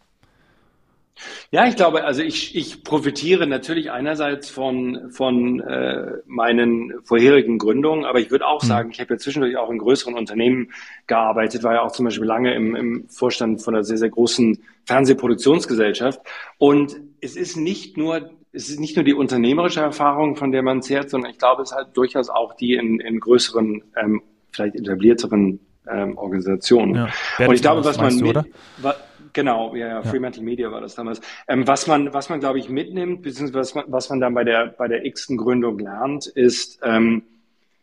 [1.51, 8.05] Ja, ich glaube, also ich, ich profitiere natürlich einerseits von, von äh, meinen vorherigen Gründungen,
[8.05, 8.67] aber ich würde auch mhm.
[8.67, 10.71] sagen, ich habe ja zwischendurch auch in größeren Unternehmen
[11.07, 14.63] gearbeitet, war ja auch zum Beispiel lange im, im Vorstand von einer sehr, sehr großen
[14.85, 16.21] Fernsehproduktionsgesellschaft.
[16.57, 20.81] Und es ist nicht nur es ist nicht nur die unternehmerische Erfahrung, von der man
[20.81, 24.75] zehrt, sondern ich glaube, es ist halt durchaus auch die in, in größeren, ähm, vielleicht
[24.75, 26.95] etablierteren ähm, Organisationen.
[26.95, 28.35] Ja, und ich glaube, was man mit,
[28.77, 28.95] wa,
[29.33, 31.21] genau, ja, ja, Fremantle Media war das damals.
[31.47, 34.43] Ähm, was man, was man, glaube ich, mitnimmt, beziehungsweise was man, was man dann bei
[34.43, 37.23] der bei der x-ten Gründung lernt, ist ähm,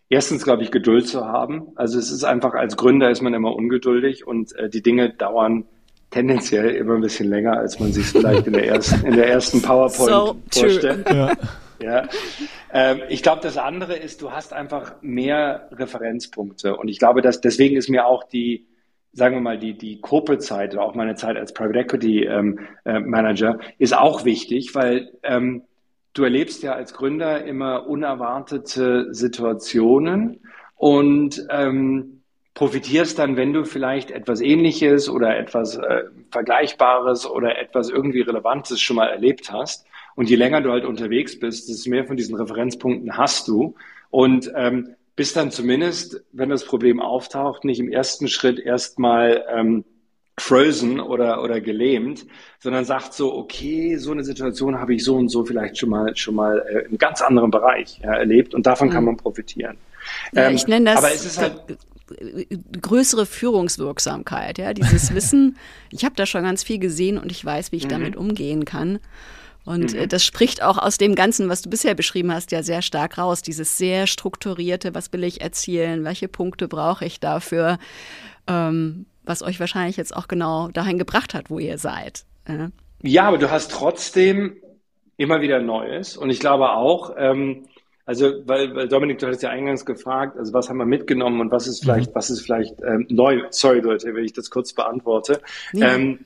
[0.09, 1.69] erstens, glaube ich, Geduld zu haben.
[1.77, 5.65] Also es ist einfach als Gründer ist man immer ungeduldig und äh, die Dinge dauern
[6.11, 9.61] tendenziell immer ein bisschen länger, als man sich vielleicht in der ersten, in der ersten
[9.63, 11.09] PowerPoint so vorstellt.
[11.11, 11.33] Ja.
[11.81, 12.09] ja.
[12.73, 16.77] Ähm, ich glaube, das andere ist, du hast einfach mehr Referenzpunkte.
[16.77, 18.67] Und ich glaube, dass deswegen ist mir auch die,
[19.13, 23.01] sagen wir mal, die, die Corporate-Zeit oder auch meine Zeit als Private Equity ähm, äh,
[23.01, 25.63] Manager ist auch wichtig, weil ähm,
[26.13, 30.41] du erlebst ja als Gründer immer unerwartete Situationen
[30.77, 32.16] und ähm,
[32.57, 38.81] profitierst dann, wenn du vielleicht etwas Ähnliches oder etwas äh, Vergleichbares oder etwas irgendwie Relevantes
[38.81, 39.87] schon mal erlebt hast.
[40.15, 43.75] Und je länger du halt unterwegs bist, desto mehr von diesen Referenzpunkten hast du.
[44.09, 49.85] Und ähm, bist dann zumindest, wenn das Problem auftaucht, nicht im ersten Schritt erstmal ähm,
[50.39, 52.25] frozen oder, oder gelähmt,
[52.59, 56.17] sondern sagt so, okay, so eine Situation habe ich so und so vielleicht schon mal,
[56.17, 58.93] schon mal äh, in ganz anderen Bereich ja, erlebt und davon mhm.
[58.93, 59.77] kann man profitieren.
[60.33, 61.79] Ja, ähm, ich nenne das, aber es ist halt,
[62.81, 65.57] größere Führungswirksamkeit, ja, dieses Wissen.
[65.91, 67.91] ich habe da schon ganz viel gesehen und ich weiß, wie ich mhm.
[67.91, 68.99] damit umgehen kann.
[69.65, 70.09] Und äh, mhm.
[70.09, 73.43] das spricht auch aus dem Ganzen, was du bisher beschrieben hast, ja sehr stark raus.
[73.43, 77.79] Dieses sehr strukturierte, was will ich erzielen, welche Punkte brauche ich dafür,
[78.47, 82.25] ähm, was euch wahrscheinlich jetzt auch genau dahin gebracht hat, wo ihr seid.
[82.45, 82.69] Äh.
[83.03, 84.57] Ja, aber du hast trotzdem
[85.17, 86.17] immer wieder Neues.
[86.17, 87.67] Und ich glaube auch, ähm,
[88.07, 91.51] also, weil, weil Dominik, du hattest ja eingangs gefragt, also was haben wir mitgenommen und
[91.51, 92.15] was ist vielleicht, mhm.
[92.15, 93.43] was ist vielleicht ähm, neu?
[93.51, 95.43] Sorry, Leute, wenn ich das kurz beantworte.
[95.73, 95.95] Ja.
[95.95, 96.21] Ähm,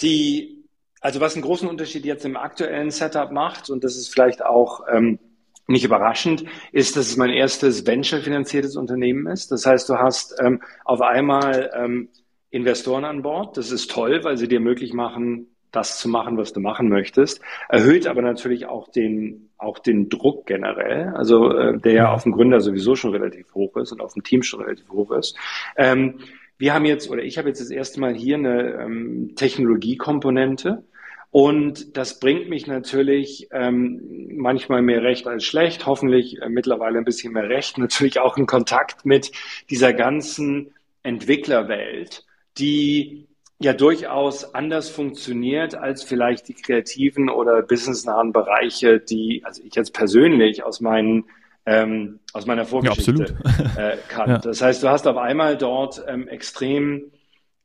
[0.00, 0.64] die,
[1.00, 4.80] also was einen großen Unterschied jetzt im aktuellen Setup macht, und das ist vielleicht auch
[4.92, 5.20] ähm,
[5.68, 9.52] nicht überraschend, ist, dass es mein erstes Venture-finanziertes Unternehmen ist.
[9.52, 12.08] Das heißt, du hast ähm, auf einmal ähm,
[12.50, 13.56] Investoren an Bord.
[13.56, 17.40] Das ist toll, weil sie dir möglich machen, das zu machen, was du machen möchtest.
[17.68, 22.32] Erhöht aber natürlich auch den, auch den Druck generell, also äh, der ja auf dem
[22.32, 25.36] Gründer sowieso schon relativ hoch ist und auf dem Team schon relativ hoch ist.
[25.76, 26.20] Ähm,
[26.58, 30.84] wir haben jetzt, oder ich habe jetzt das erste Mal hier eine ähm, Technologiekomponente.
[31.32, 37.06] Und das bringt mich natürlich ähm, manchmal mehr recht als schlecht, hoffentlich äh, mittlerweile ein
[37.06, 39.32] bisschen mehr recht, natürlich auch in Kontakt mit
[39.70, 42.26] dieser ganzen Entwicklerwelt,
[42.58, 43.26] die
[43.64, 49.92] ja durchaus anders funktioniert als vielleicht die kreativen oder businessnahen Bereiche, die also ich jetzt
[49.92, 51.24] persönlich aus meinen
[51.64, 53.36] ähm, aus meiner Vorgeschichte
[53.76, 54.30] ja, äh, kann.
[54.30, 54.38] Ja.
[54.38, 57.12] Das heißt, du hast auf einmal dort ähm, extrem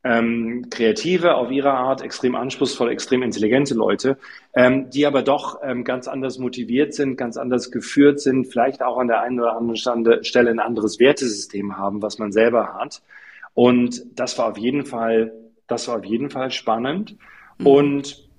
[0.04, 4.18] ähm, kreative, auf ihre Art extrem anspruchsvolle, extrem intelligente Leute,
[4.54, 8.98] ähm, die aber doch ähm, ganz anders motiviert sind, ganz anders geführt sind, vielleicht auch
[9.00, 13.02] an der einen oder anderen Stande, Stelle ein anderes Wertesystem haben, was man selber hat.
[13.54, 15.34] Und das war auf jeden Fall
[15.68, 17.18] das war auf jeden Fall spannend.
[17.58, 17.68] Mhm.
[17.68, 18.30] Und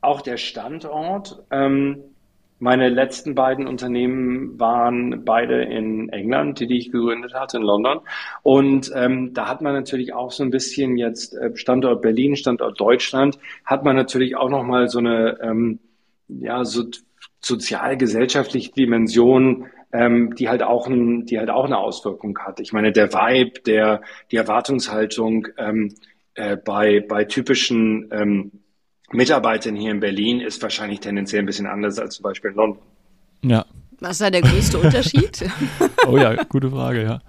[0.00, 1.42] auch der Standort.
[1.50, 2.02] Ähm,
[2.58, 8.00] meine letzten beiden Unternehmen waren beide in England, die, die ich gegründet hatte, in London.
[8.42, 12.80] Und ähm, da hat man natürlich auch so ein bisschen jetzt äh, Standort Berlin, Standort
[12.80, 15.80] Deutschland, hat man natürlich auch nochmal so eine ähm,
[16.28, 16.84] ja, so
[17.40, 22.58] sozial-gesellschaftliche Dimension, ähm, die halt auch ein, die halt auch eine Auswirkung hat.
[22.60, 25.94] Ich meine, der Vibe, der, die Erwartungshaltung, ähm,
[26.36, 28.52] äh, bei, bei typischen ähm,
[29.12, 32.82] Mitarbeitern hier in Berlin ist wahrscheinlich tendenziell ein bisschen anders als zum Beispiel in London.
[33.42, 33.64] Ja.
[34.00, 35.48] Was ist da der größte Unterschied?
[36.06, 37.20] oh ja, gute Frage, ja.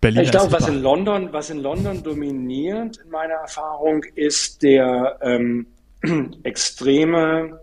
[0.00, 5.18] Berlin ich glaube, was in London, was in London dominiert in meiner Erfahrung, ist der
[5.22, 5.66] ähm,
[6.42, 7.60] extreme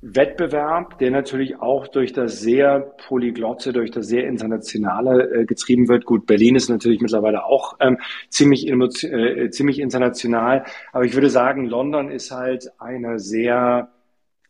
[0.00, 6.04] Wettbewerb, der natürlich auch durch das sehr polyglotte, durch das sehr internationale äh, getrieben wird.
[6.04, 11.66] Gut, Berlin ist natürlich mittlerweile auch ähm, ziemlich, äh, ziemlich international, aber ich würde sagen,
[11.66, 13.88] London ist halt eine sehr,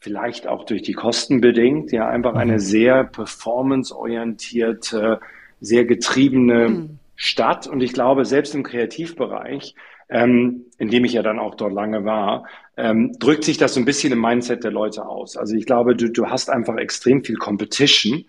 [0.01, 2.61] vielleicht auch durch die Kosten bedingt, ja, einfach eine mhm.
[2.61, 5.21] sehr performanceorientierte,
[5.61, 6.99] sehr getriebene mhm.
[7.17, 7.67] Stadt.
[7.67, 9.75] Und ich glaube, selbst im Kreativbereich
[10.09, 12.45] ähm, in dem ich ja dann auch dort lange war,
[12.79, 15.37] ähm, drückt sich das so ein bisschen im Mindset der Leute aus.
[15.37, 18.25] Also ich glaube, du, du hast einfach extrem viel Competition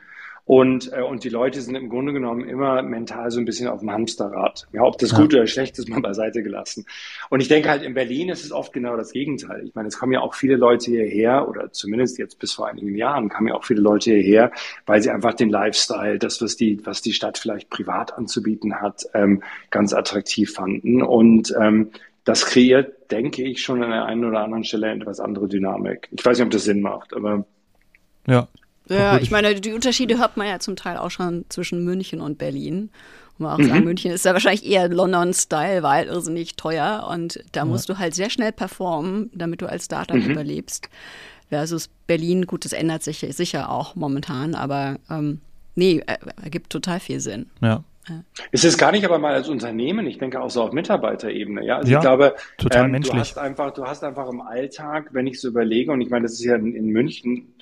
[0.49, 3.81] Und, äh, und die Leute sind im Grunde genommen immer mental so ein bisschen auf
[3.81, 4.67] dem Hamsterrad.
[4.73, 5.19] Ja, ob das ja.
[5.19, 6.87] gut oder schlecht ist, mal beiseite gelassen.
[7.29, 9.61] Und ich denke halt, in Berlin ist es oft genau das Gegenteil.
[9.63, 12.95] Ich meine, es kommen ja auch viele Leute hierher, oder zumindest jetzt bis vor einigen
[12.95, 14.51] Jahren kamen ja auch viele Leute hierher,
[14.87, 19.03] weil sie einfach den Lifestyle, das, was die, was die Stadt vielleicht privat anzubieten hat,
[19.13, 21.03] ähm, ganz attraktiv fanden.
[21.03, 21.91] Und ähm,
[22.29, 26.09] das kreiert, denke ich, schon an der einen oder anderen Stelle etwas andere Dynamik.
[26.11, 27.45] Ich weiß nicht, ob das Sinn macht, aber.
[28.27, 28.47] Ja,
[28.87, 32.37] ja, ich meine, die Unterschiede hört man ja zum Teil auch schon zwischen München und
[32.37, 32.89] Berlin.
[33.37, 33.67] Und man auch mhm.
[33.67, 37.65] sagen, München ist ja wahrscheinlich eher London-Style, weil irrsinnig teuer und da ja.
[37.65, 40.31] musst du halt sehr schnell performen, damit du als Startup mhm.
[40.31, 40.89] überlebst.
[41.49, 45.41] Versus Berlin, gut, das ändert sich sicher auch momentan, aber ähm,
[45.73, 46.03] nee,
[46.43, 47.47] ergibt total viel Sinn.
[47.61, 47.83] Ja.
[48.51, 51.65] Es ist gar nicht aber mal als Unternehmen, ich denke auch so auf Mitarbeiterebene.
[51.65, 53.13] Ja, also ja, ich glaube, total ähm, menschlich.
[53.13, 56.23] Du hast einfach, du hast einfach im Alltag, wenn ich so überlege, und ich meine,
[56.23, 57.55] das ist ja in, in München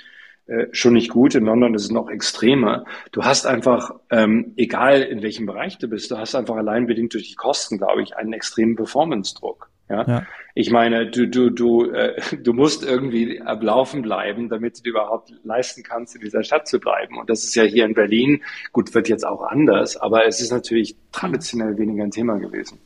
[0.48, 1.36] äh, schon nicht gut.
[1.36, 2.86] In London ist es noch extremer.
[3.12, 7.14] Du hast einfach, ähm, egal in welchem Bereich du bist, du hast einfach allein bedingt
[7.14, 9.70] durch die Kosten, glaube ich, einen extremen Performance-Druck.
[9.90, 10.08] Ja?
[10.08, 10.24] ja?
[10.56, 15.34] Ich meine, du, du, du, äh, du musst irgendwie am Laufen bleiben, damit du überhaupt
[15.44, 17.18] leisten kannst, in dieser Stadt zu bleiben.
[17.18, 20.52] Und das ist ja hier in Berlin, gut, wird jetzt auch anders, aber es ist
[20.52, 22.80] natürlich traditionell weniger ein Thema gewesen.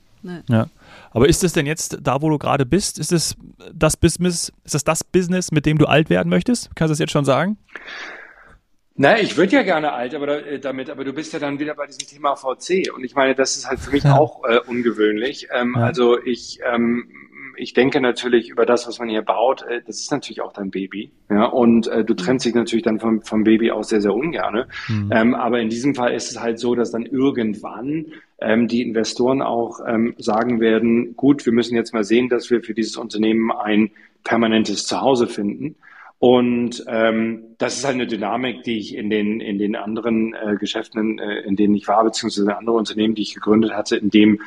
[0.47, 0.67] Ja.
[1.11, 3.35] Aber ist es denn jetzt da, wo du gerade bist, ist es
[3.73, 6.69] das Business, ist das das Business, mit dem du alt werden möchtest?
[6.75, 7.57] Kannst du das jetzt schon sagen?
[9.01, 11.73] Na, ich würde ja gerne alt, aber äh, damit, aber du bist ja dann wieder
[11.73, 14.15] bei diesem Thema VC und ich meine, das ist halt für mich ja.
[14.15, 15.47] auch äh, ungewöhnlich.
[15.51, 15.85] Ähm, ja.
[15.85, 17.07] Also ich ähm,
[17.57, 20.69] ich denke natürlich über das, was man hier baut, äh, das ist natürlich auch dein
[20.69, 21.11] Baby.
[21.31, 24.65] Ja, und äh, du trennst dich natürlich dann vom, vom Baby auch sehr, sehr ungern.
[24.87, 25.09] Mhm.
[25.11, 28.05] Ähm, aber in diesem Fall ist es halt so, dass dann irgendwann
[28.39, 32.61] ähm, die Investoren auch ähm, sagen werden, gut, wir müssen jetzt mal sehen, dass wir
[32.61, 33.89] für dieses Unternehmen ein
[34.23, 35.75] permanentes Zuhause finden.
[36.23, 40.55] Und ähm, das ist halt eine Dynamik, die ich in den in den anderen äh,
[40.55, 44.39] Geschäften, äh, in denen ich war, beziehungsweise andere Unternehmen, die ich gegründet hatte, in dem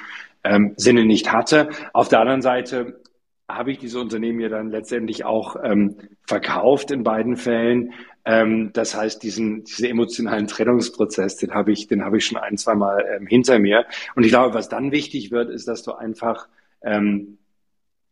[0.44, 1.70] ähm, Sinne nicht hatte.
[1.92, 3.00] Auf der anderen Seite
[3.48, 5.96] habe ich diese Unternehmen ja dann letztendlich auch ähm,
[6.28, 7.92] verkauft in beiden Fällen.
[8.24, 12.56] Ähm, das heißt, diesen, diesen emotionalen Trennungsprozess, den habe ich, den habe ich schon ein,
[12.56, 13.84] zwei Mal ähm, hinter mir.
[14.14, 16.46] Und ich glaube, was dann wichtig wird, ist, dass du einfach
[16.82, 17.38] ähm,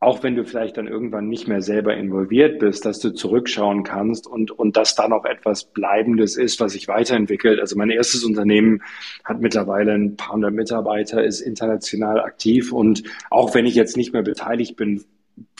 [0.02, 4.26] auch wenn du vielleicht dann irgendwann nicht mehr selber involviert bist, dass du zurückschauen kannst
[4.26, 7.60] und, und dass da noch etwas Bleibendes ist, was sich weiterentwickelt.
[7.60, 8.82] Also mein erstes Unternehmen
[9.24, 14.12] hat mittlerweile ein paar hundert Mitarbeiter, ist international aktiv und auch wenn ich jetzt nicht
[14.12, 15.04] mehr beteiligt bin,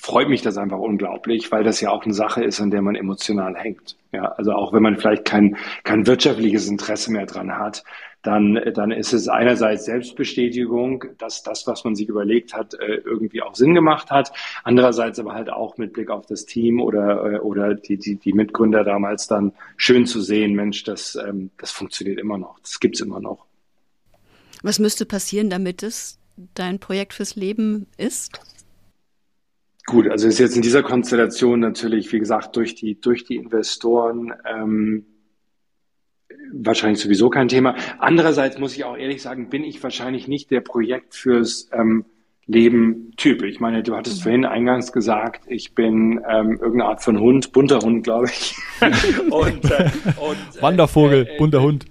[0.00, 2.96] freut mich das einfach unglaublich, weil das ja auch eine Sache ist, an der man
[2.96, 3.96] emotional hängt.
[4.10, 7.84] Ja, also auch wenn man vielleicht kein, kein wirtschaftliches Interesse mehr dran hat,
[8.22, 13.42] dann, dann ist es einerseits Selbstbestätigung, dass das, was man sich überlegt hat, äh, irgendwie
[13.42, 14.32] auch Sinn gemacht hat.
[14.62, 18.32] Andererseits aber halt auch mit Blick auf das Team oder, äh, oder die, die, die
[18.32, 23.00] Mitgründer damals dann schön zu sehen, Mensch, das, ähm, das funktioniert immer noch, das gibt's
[23.00, 23.46] immer noch.
[24.62, 26.20] Was müsste passieren, damit es
[26.54, 28.40] dein Projekt fürs Leben ist?
[29.86, 34.32] Gut, also ist jetzt in dieser Konstellation natürlich, wie gesagt, durch die, durch die Investoren
[34.48, 35.06] ähm,
[36.52, 37.74] wahrscheinlich sowieso kein Thema.
[37.98, 42.04] Andererseits muss ich auch ehrlich sagen, bin ich wahrscheinlich nicht der Projekt fürs ähm,
[42.46, 43.42] Leben Typ.
[43.42, 44.22] Ich meine, du hattest mhm.
[44.22, 48.56] vorhin eingangs gesagt, ich bin ähm, irgendeine Art von Hund, bunter Hund, glaube ich.
[49.30, 51.86] und, äh, und, äh, Wandervogel, äh, bunter Hund.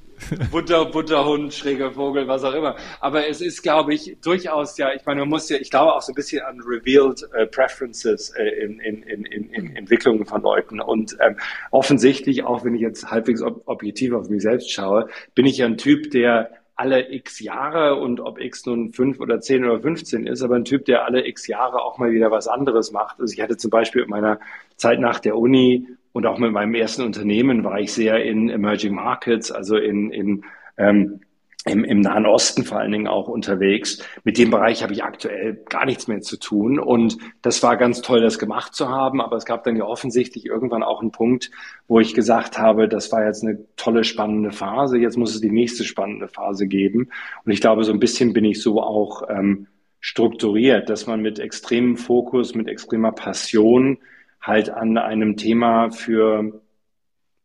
[0.51, 2.75] Butter, Butterhund, schräger Vogel, was auch immer.
[2.99, 6.01] Aber es ist, glaube ich, durchaus ja, ich meine, man muss ja, ich glaube auch
[6.01, 10.41] so ein bisschen an revealed äh, preferences äh, in, in, in, in, in Entwicklungen von
[10.41, 10.79] Leuten.
[10.79, 11.37] Und ähm,
[11.71, 15.65] offensichtlich, auch wenn ich jetzt halbwegs ob objektiv auf mich selbst schaue, bin ich ja
[15.65, 20.25] ein Typ, der alle x Jahre und ob x nun fünf oder zehn oder 15
[20.25, 23.19] ist, aber ein Typ, der alle x Jahre auch mal wieder was anderes macht.
[23.19, 24.39] Also ich hatte zum Beispiel in meiner
[24.77, 28.95] Zeit nach der Uni und auch mit meinem ersten Unternehmen war ich sehr in Emerging
[28.95, 30.43] Markets, also in, in
[30.77, 31.21] ähm,
[31.65, 34.03] im, im Nahen Osten vor allen Dingen auch unterwegs.
[34.23, 36.79] Mit dem Bereich habe ich aktuell gar nichts mehr zu tun.
[36.79, 39.21] Und das war ganz toll, das gemacht zu haben.
[39.21, 41.51] Aber es gab dann ja offensichtlich irgendwann auch einen Punkt,
[41.87, 44.97] wo ich gesagt habe, das war jetzt eine tolle, spannende Phase.
[44.97, 47.09] Jetzt muss es die nächste spannende Phase geben.
[47.45, 49.67] Und ich glaube, so ein bisschen bin ich so auch ähm,
[49.99, 53.99] strukturiert, dass man mit extremem Fokus, mit extremer Passion
[54.41, 56.61] halt an einem Thema für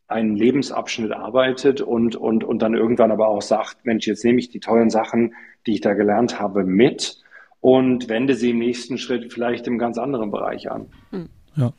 [0.08, 4.48] einen Lebensabschnitt arbeitet und, und, und dann irgendwann aber auch sagt, Mensch, jetzt nehme ich
[4.48, 5.34] die tollen Sachen,
[5.66, 7.20] die ich da gelernt habe, mit
[7.60, 10.86] und wende sie im nächsten Schritt vielleicht im ganz anderen Bereich an.
[11.10, 11.28] Hm.
[11.56, 11.72] Ja.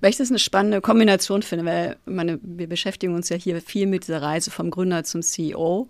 [0.00, 3.86] Weil ich das eine spannende Kombination finde, weil meine, wir beschäftigen uns ja hier viel
[3.86, 5.88] mit dieser Reise vom Gründer zum CEO.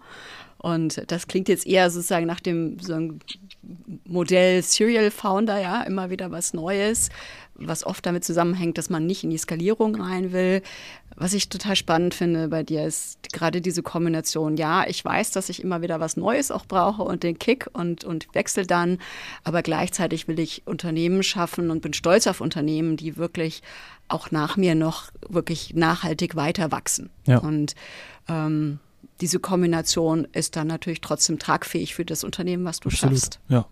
[0.59, 2.99] Und das klingt jetzt eher sozusagen nach dem so
[4.05, 7.11] Modell Serial Founder, ja, immer wieder was Neues,
[7.59, 10.63] was oft damit zusammenhängt, dass man nicht in die Skalierung rein will.
[11.17, 14.57] Was ich total spannend finde bei dir ist gerade diese Kombination.
[14.57, 18.05] Ja, ich weiß, dass ich immer wieder was Neues auch brauche und den Kick und,
[18.05, 18.99] und wechsel dann,
[19.43, 23.63] aber gleichzeitig will ich Unternehmen schaffen und bin stolz auf Unternehmen, die wirklich
[24.07, 27.11] auch nach mir noch wirklich nachhaltig weiter wachsen.
[27.27, 27.39] Ja.
[27.39, 27.75] Und
[28.29, 28.79] ähm,
[29.21, 33.15] diese Kombination ist dann natürlich trotzdem tragfähig für das Unternehmen, was du Absolut.
[33.17, 33.41] schaffst.
[33.49, 33.67] Ja.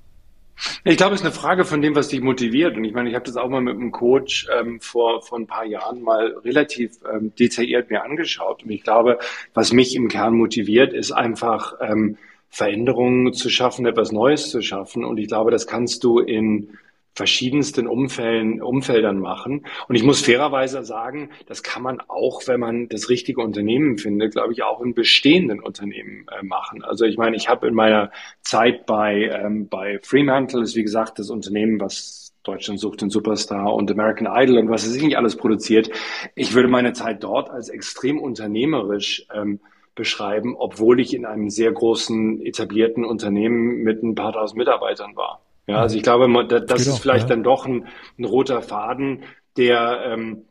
[0.84, 2.76] Ich glaube, es ist eine Frage von dem, was dich motiviert.
[2.76, 5.46] Und ich meine, ich habe das auch mal mit einem Coach ähm, vor, vor ein
[5.46, 8.62] paar Jahren mal relativ ähm, detailliert mir angeschaut.
[8.64, 9.18] Und ich glaube,
[9.54, 12.16] was mich im Kern motiviert, ist einfach ähm,
[12.48, 15.04] Veränderungen zu schaffen, etwas Neues zu schaffen.
[15.04, 16.78] Und ich glaube, das kannst du in
[17.16, 19.66] verschiedensten Umfällen, Umfeldern machen.
[19.88, 24.32] Und ich muss fairerweise sagen, das kann man auch, wenn man das richtige Unternehmen findet,
[24.32, 26.84] glaube ich, auch in bestehenden Unternehmen äh, machen.
[26.84, 31.18] Also ich meine, ich habe in meiner Zeit bei, ähm, bei Fremantle, ist wie gesagt
[31.18, 35.36] das Unternehmen, was Deutschland sucht den Superstar und American Idol und was es nicht alles
[35.36, 35.90] produziert.
[36.34, 39.58] Ich würde meine Zeit dort als extrem unternehmerisch ähm,
[39.94, 45.40] beschreiben, obwohl ich in einem sehr großen etablierten Unternehmen mit ein paar tausend Mitarbeitern war.
[45.66, 47.34] Ja, also ich glaube, das ist auch, vielleicht ja.
[47.34, 49.24] dann doch ein, ein, roter Faden,
[49.56, 50.44] der, ähm,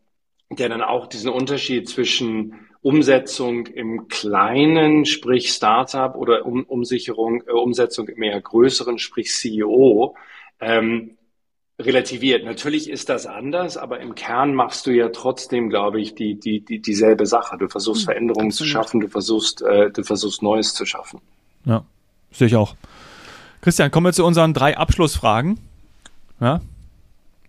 [0.49, 7.51] der dann auch diesen Unterschied zwischen Umsetzung im Kleinen, sprich Startup, oder um, Umsicherung, äh,
[7.51, 10.15] Umsetzung im eher größeren, sprich CEO,
[10.60, 11.17] ähm,
[11.80, 12.45] relativiert.
[12.45, 16.62] Natürlich ist das anders, aber im Kern machst du ja trotzdem, glaube ich, die, die,
[16.62, 17.58] die, dieselbe Sache.
[17.58, 18.69] Du versuchst hm, Veränderungen Absolut.
[18.69, 21.21] zu schaffen, du versuchst, äh, du versuchst Neues zu schaffen.
[21.65, 21.86] Ja,
[22.32, 22.75] sehe ich auch.
[23.65, 25.60] Christian, kommen wir zu unseren drei Abschlussfragen.
[26.39, 26.62] Ja?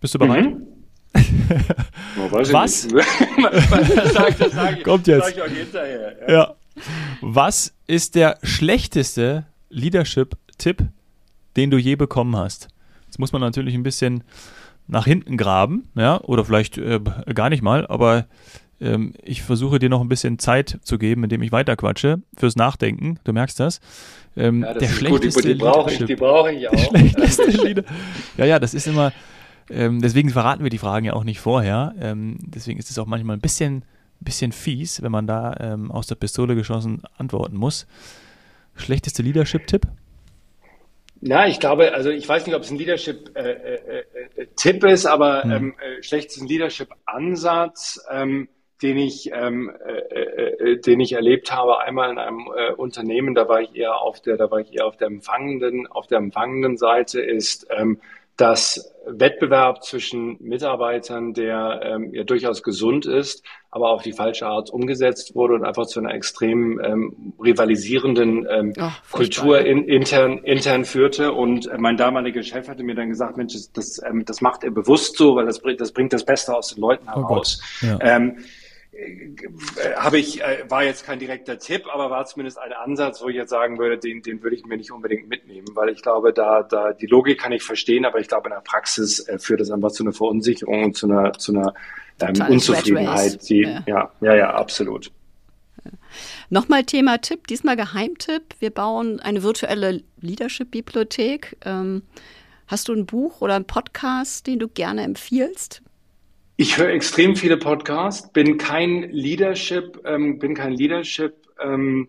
[0.01, 0.47] Bist du bereit?
[0.47, 0.67] Mhm.
[2.31, 2.89] Was?
[4.83, 5.37] Kommt jetzt.
[6.27, 6.33] Ja.
[6.33, 6.55] ja.
[7.21, 10.85] Was ist der schlechteste Leadership-Tipp,
[11.55, 12.69] den du je bekommen hast?
[13.05, 14.25] Jetzt muss man natürlich ein bisschen
[14.87, 16.99] nach hinten graben, ja, oder vielleicht äh,
[17.35, 18.25] gar nicht mal, aber
[18.81, 23.19] ähm, ich versuche dir noch ein bisschen Zeit zu geben, indem ich weiterquatsche fürs Nachdenken.
[23.25, 23.81] Du merkst das.
[24.37, 26.95] Ähm, ja, das der schlechteste gut, die, die brauche ich, die brauche ich auch.
[28.37, 29.13] ja, ja, das ist immer.
[29.71, 31.95] Ähm, deswegen verraten wir die Fragen ja auch nicht vorher.
[32.01, 33.85] Ähm, deswegen ist es auch manchmal ein bisschen,
[34.21, 37.87] bisschen fies, wenn man da ähm, aus der Pistole geschossen antworten muss.
[38.77, 39.87] Schlechteste Leadership-Tipp?
[41.23, 45.07] Na, ich glaube, also ich weiß nicht, ob es ein Leadership-Tipp äh, äh, äh ist,
[45.07, 45.51] aber hm.
[45.51, 48.05] ähm, äh, schlechtesten Leadership-Ansatz.
[48.11, 48.49] Ähm,
[48.83, 53.35] den ich, ähm, äh, äh, äh, den ich erlebt habe, einmal in einem äh, Unternehmen,
[53.35, 56.19] da war ich eher auf der, da war ich eher auf der empfangenden, auf der
[56.19, 58.01] empfangenden Seite, ist ähm,
[58.37, 64.69] dass Wettbewerb zwischen Mitarbeitern, der ähm, ja durchaus gesund ist, aber auf die falsche Art
[64.69, 70.85] umgesetzt wurde und einfach zu einer extrem ähm, rivalisierenden ähm, Ach, Kultur in, intern, intern
[70.85, 71.33] führte.
[71.33, 74.65] Und äh, mein damaliger Chef hatte mir dann gesagt, Mensch, das, das, ähm, das macht
[74.65, 77.63] er bewusst so, weil das, bringt das bringt das Beste aus den Leuten heraus.
[77.83, 77.99] Oh ja.
[78.03, 78.39] ähm,
[79.97, 83.37] habe ich, äh, war jetzt kein direkter Tipp, aber war zumindest ein Ansatz, wo ich
[83.37, 86.63] jetzt sagen würde, den, den würde ich mir nicht unbedingt mitnehmen, weil ich glaube, da,
[86.63, 89.71] da die Logik kann ich verstehen, aber ich glaube, in der Praxis äh, führt es
[89.71, 91.75] einfach zu einer Verunsicherung und zu einer, zu einer
[92.21, 93.49] ähm, Unzufriedenheit.
[93.49, 93.83] Die, ja.
[93.87, 95.13] ja, ja, ja, absolut.
[96.49, 98.55] Nochmal Thema Tipp, diesmal Geheimtipp.
[98.61, 101.57] Wir bauen eine virtuelle Leadership-Bibliothek.
[101.65, 102.03] Ähm,
[102.67, 105.83] hast du ein Buch oder einen Podcast, den du gerne empfiehlst?
[106.59, 112.09] Ich höre extrem viele Podcasts, bin kein Leadership, ähm, bin kein Leadership ähm,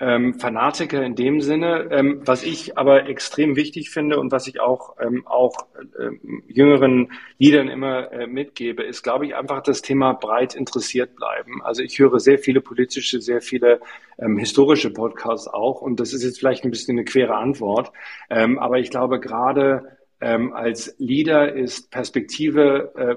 [0.00, 1.88] ähm, Fanatiker in dem Sinne.
[1.90, 5.66] Ähm, was ich aber extrem wichtig finde und was ich auch ähm, auch
[6.00, 11.60] ähm, jüngeren Leadern immer äh, mitgebe, ist, glaube ich, einfach das Thema breit interessiert bleiben.
[11.62, 13.78] Also ich höre sehr viele politische, sehr viele
[14.18, 17.92] ähm, historische Podcasts auch und das ist jetzt vielleicht ein bisschen eine quere Antwort,
[18.30, 23.16] aber ich glaube gerade ähm, als Leader ist Perspektive äh,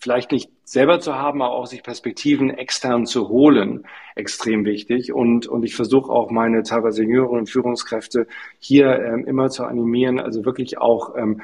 [0.00, 3.86] vielleicht nicht selber zu haben, aber auch sich Perspektiven extern zu holen,
[4.16, 5.12] extrem wichtig.
[5.12, 8.26] Und, und ich versuche auch meine teilweise jüngeren Führungskräfte
[8.58, 11.42] hier ähm, immer zu animieren, also wirklich auch ähm,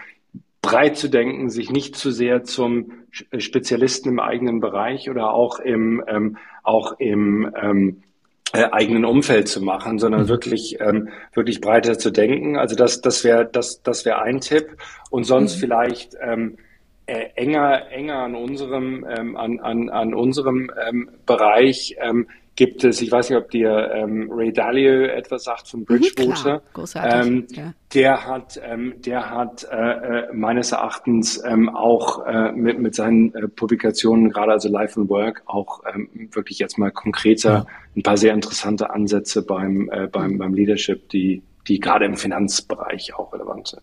[0.62, 6.02] breit zu denken, sich nicht zu sehr zum Spezialisten im eigenen Bereich oder auch im,
[6.08, 8.02] ähm, auch im ähm,
[8.52, 10.28] äh, eigenen Umfeld zu machen, sondern mhm.
[10.28, 12.56] wirklich, ähm, wirklich breiter zu denken.
[12.56, 14.76] Also das, das wäre, das, das wäre ein Tipp.
[15.10, 15.60] Und sonst mhm.
[15.60, 16.56] vielleicht, ähm,
[17.06, 23.02] äh, enger, enger an unserem, ähm, an, an, an unserem ähm, Bereich ähm, gibt es,
[23.02, 26.62] ich weiß nicht, ob dir ähm, Ray Dalio etwas sagt von mhm, Bridgewater.
[26.74, 27.74] Mhm, ähm, ja.
[27.94, 33.34] Der hat, ähm, der hat äh, äh, meines Erachtens ähm, auch äh, mit, mit seinen
[33.34, 38.16] äh, Publikationen, gerade also Life and Work, auch ähm, wirklich jetzt mal konkreter ein paar
[38.16, 43.68] sehr interessante Ansätze beim, äh, beim, beim Leadership, die, die gerade im Finanzbereich auch relevant
[43.68, 43.82] sind.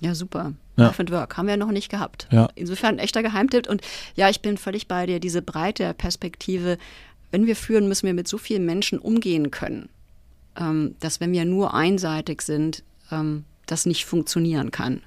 [0.00, 0.52] Ja, super.
[0.78, 0.86] Ja.
[0.86, 2.28] Life and Work haben wir noch nicht gehabt.
[2.30, 2.48] Ja.
[2.54, 3.68] Insofern ein echter Geheimtipp.
[3.68, 3.82] Und
[4.14, 5.20] ja, ich bin völlig bei dir.
[5.20, 6.78] Diese breite Perspektive,
[7.30, 9.88] wenn wir führen, müssen wir mit so vielen Menschen umgehen können,
[10.56, 15.02] ähm, dass wenn wir nur einseitig sind, ähm, das nicht funktionieren kann.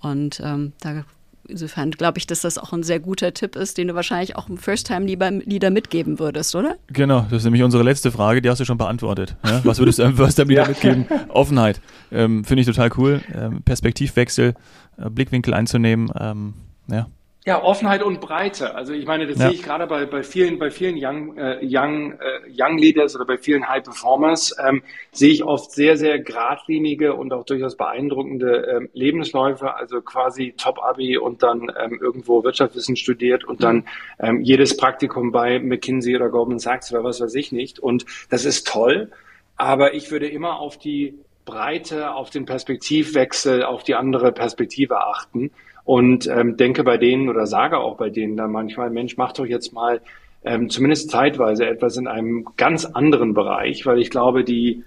[0.00, 1.04] Und ähm, da
[1.48, 4.48] insofern glaube ich, dass das auch ein sehr guter Tipp ist, den du wahrscheinlich auch
[4.48, 6.76] im First-Time-Leader mitgeben würdest, oder?
[6.88, 9.36] Genau, das ist nämlich unsere letzte Frage, die hast du schon beantwortet.
[9.44, 9.60] Ja?
[9.64, 10.68] Was würdest du einem First-Time-Leader ja.
[10.68, 11.06] mitgeben?
[11.28, 11.80] Offenheit.
[12.12, 13.20] Ähm, Finde ich total cool.
[13.34, 14.54] Ähm, Perspektivwechsel,
[14.98, 16.10] äh, Blickwinkel einzunehmen.
[16.18, 16.54] Ähm,
[16.88, 17.08] ja.
[17.46, 18.74] Ja, Offenheit und Breite.
[18.74, 19.46] Also ich meine, das ja.
[19.46, 23.24] sehe ich gerade bei, bei vielen, bei vielen Young, äh, Young, äh, Young Leaders oder
[23.24, 24.82] bei vielen High Performers ähm,
[25.12, 29.76] sehe ich oft sehr, sehr geradlinige und auch durchaus beeindruckende ähm, Lebensläufe.
[29.76, 33.86] Also quasi Top-Abi und dann ähm, irgendwo Wirtschaftswissen studiert und dann
[34.18, 37.78] ähm, jedes Praktikum bei McKinsey oder Goldman Sachs oder was weiß ich nicht.
[37.78, 39.12] Und das ist toll.
[39.56, 45.52] Aber ich würde immer auf die Breite, auf den Perspektivwechsel, auf die andere Perspektive achten
[45.86, 49.46] und ähm, denke bei denen oder sage auch bei denen dann manchmal, Mensch, mach doch
[49.46, 50.00] jetzt mal
[50.44, 54.82] ähm, zumindest zeitweise etwas in einem ganz anderen Bereich, weil ich glaube, die,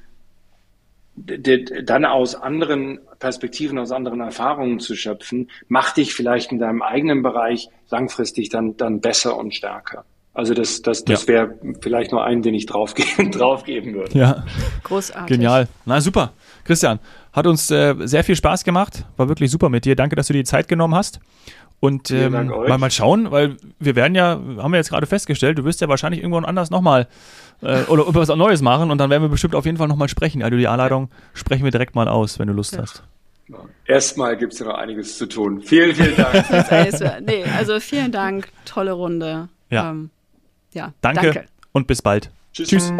[1.15, 6.81] die dann aus anderen Perspektiven, aus anderen Erfahrungen zu schöpfen, macht dich vielleicht in deinem
[6.81, 10.03] eigenen Bereich langfristig dann, dann besser und stärker.
[10.33, 11.33] Also das, das, das ja.
[11.33, 14.17] wäre vielleicht nur ein, den ich draufgeben, draufgeben würde.
[14.17, 14.45] Ja.
[14.83, 15.27] Großartig.
[15.27, 15.67] Genial.
[15.85, 16.33] Na super.
[16.65, 16.99] Christian,
[17.33, 19.05] hat uns äh, sehr viel Spaß gemacht.
[19.17, 19.95] War wirklich super mit dir.
[19.95, 21.19] Danke, dass du dir die Zeit genommen hast.
[21.79, 25.63] Und ähm, mal, mal schauen, weil wir werden ja, haben wir jetzt gerade festgestellt, du
[25.63, 27.07] wirst ja wahrscheinlich irgendwann anders nochmal
[27.61, 30.43] äh, oder was Neues machen und dann werden wir bestimmt auf jeden Fall nochmal sprechen.
[30.43, 32.81] Also die Anleitung sprechen wir direkt mal aus, wenn du Lust ja.
[32.81, 33.03] hast.
[33.85, 35.61] Erstmal gibt es ja noch einiges zu tun.
[35.61, 37.21] Vielen, vielen Dank.
[37.25, 39.47] nee, also vielen Dank, tolle Runde.
[39.69, 39.91] Ja.
[39.91, 40.09] Ähm,
[40.73, 41.45] ja, danke, danke.
[41.71, 42.29] und bis bald.
[42.53, 42.69] Tschüss.
[42.69, 42.93] Tschüss.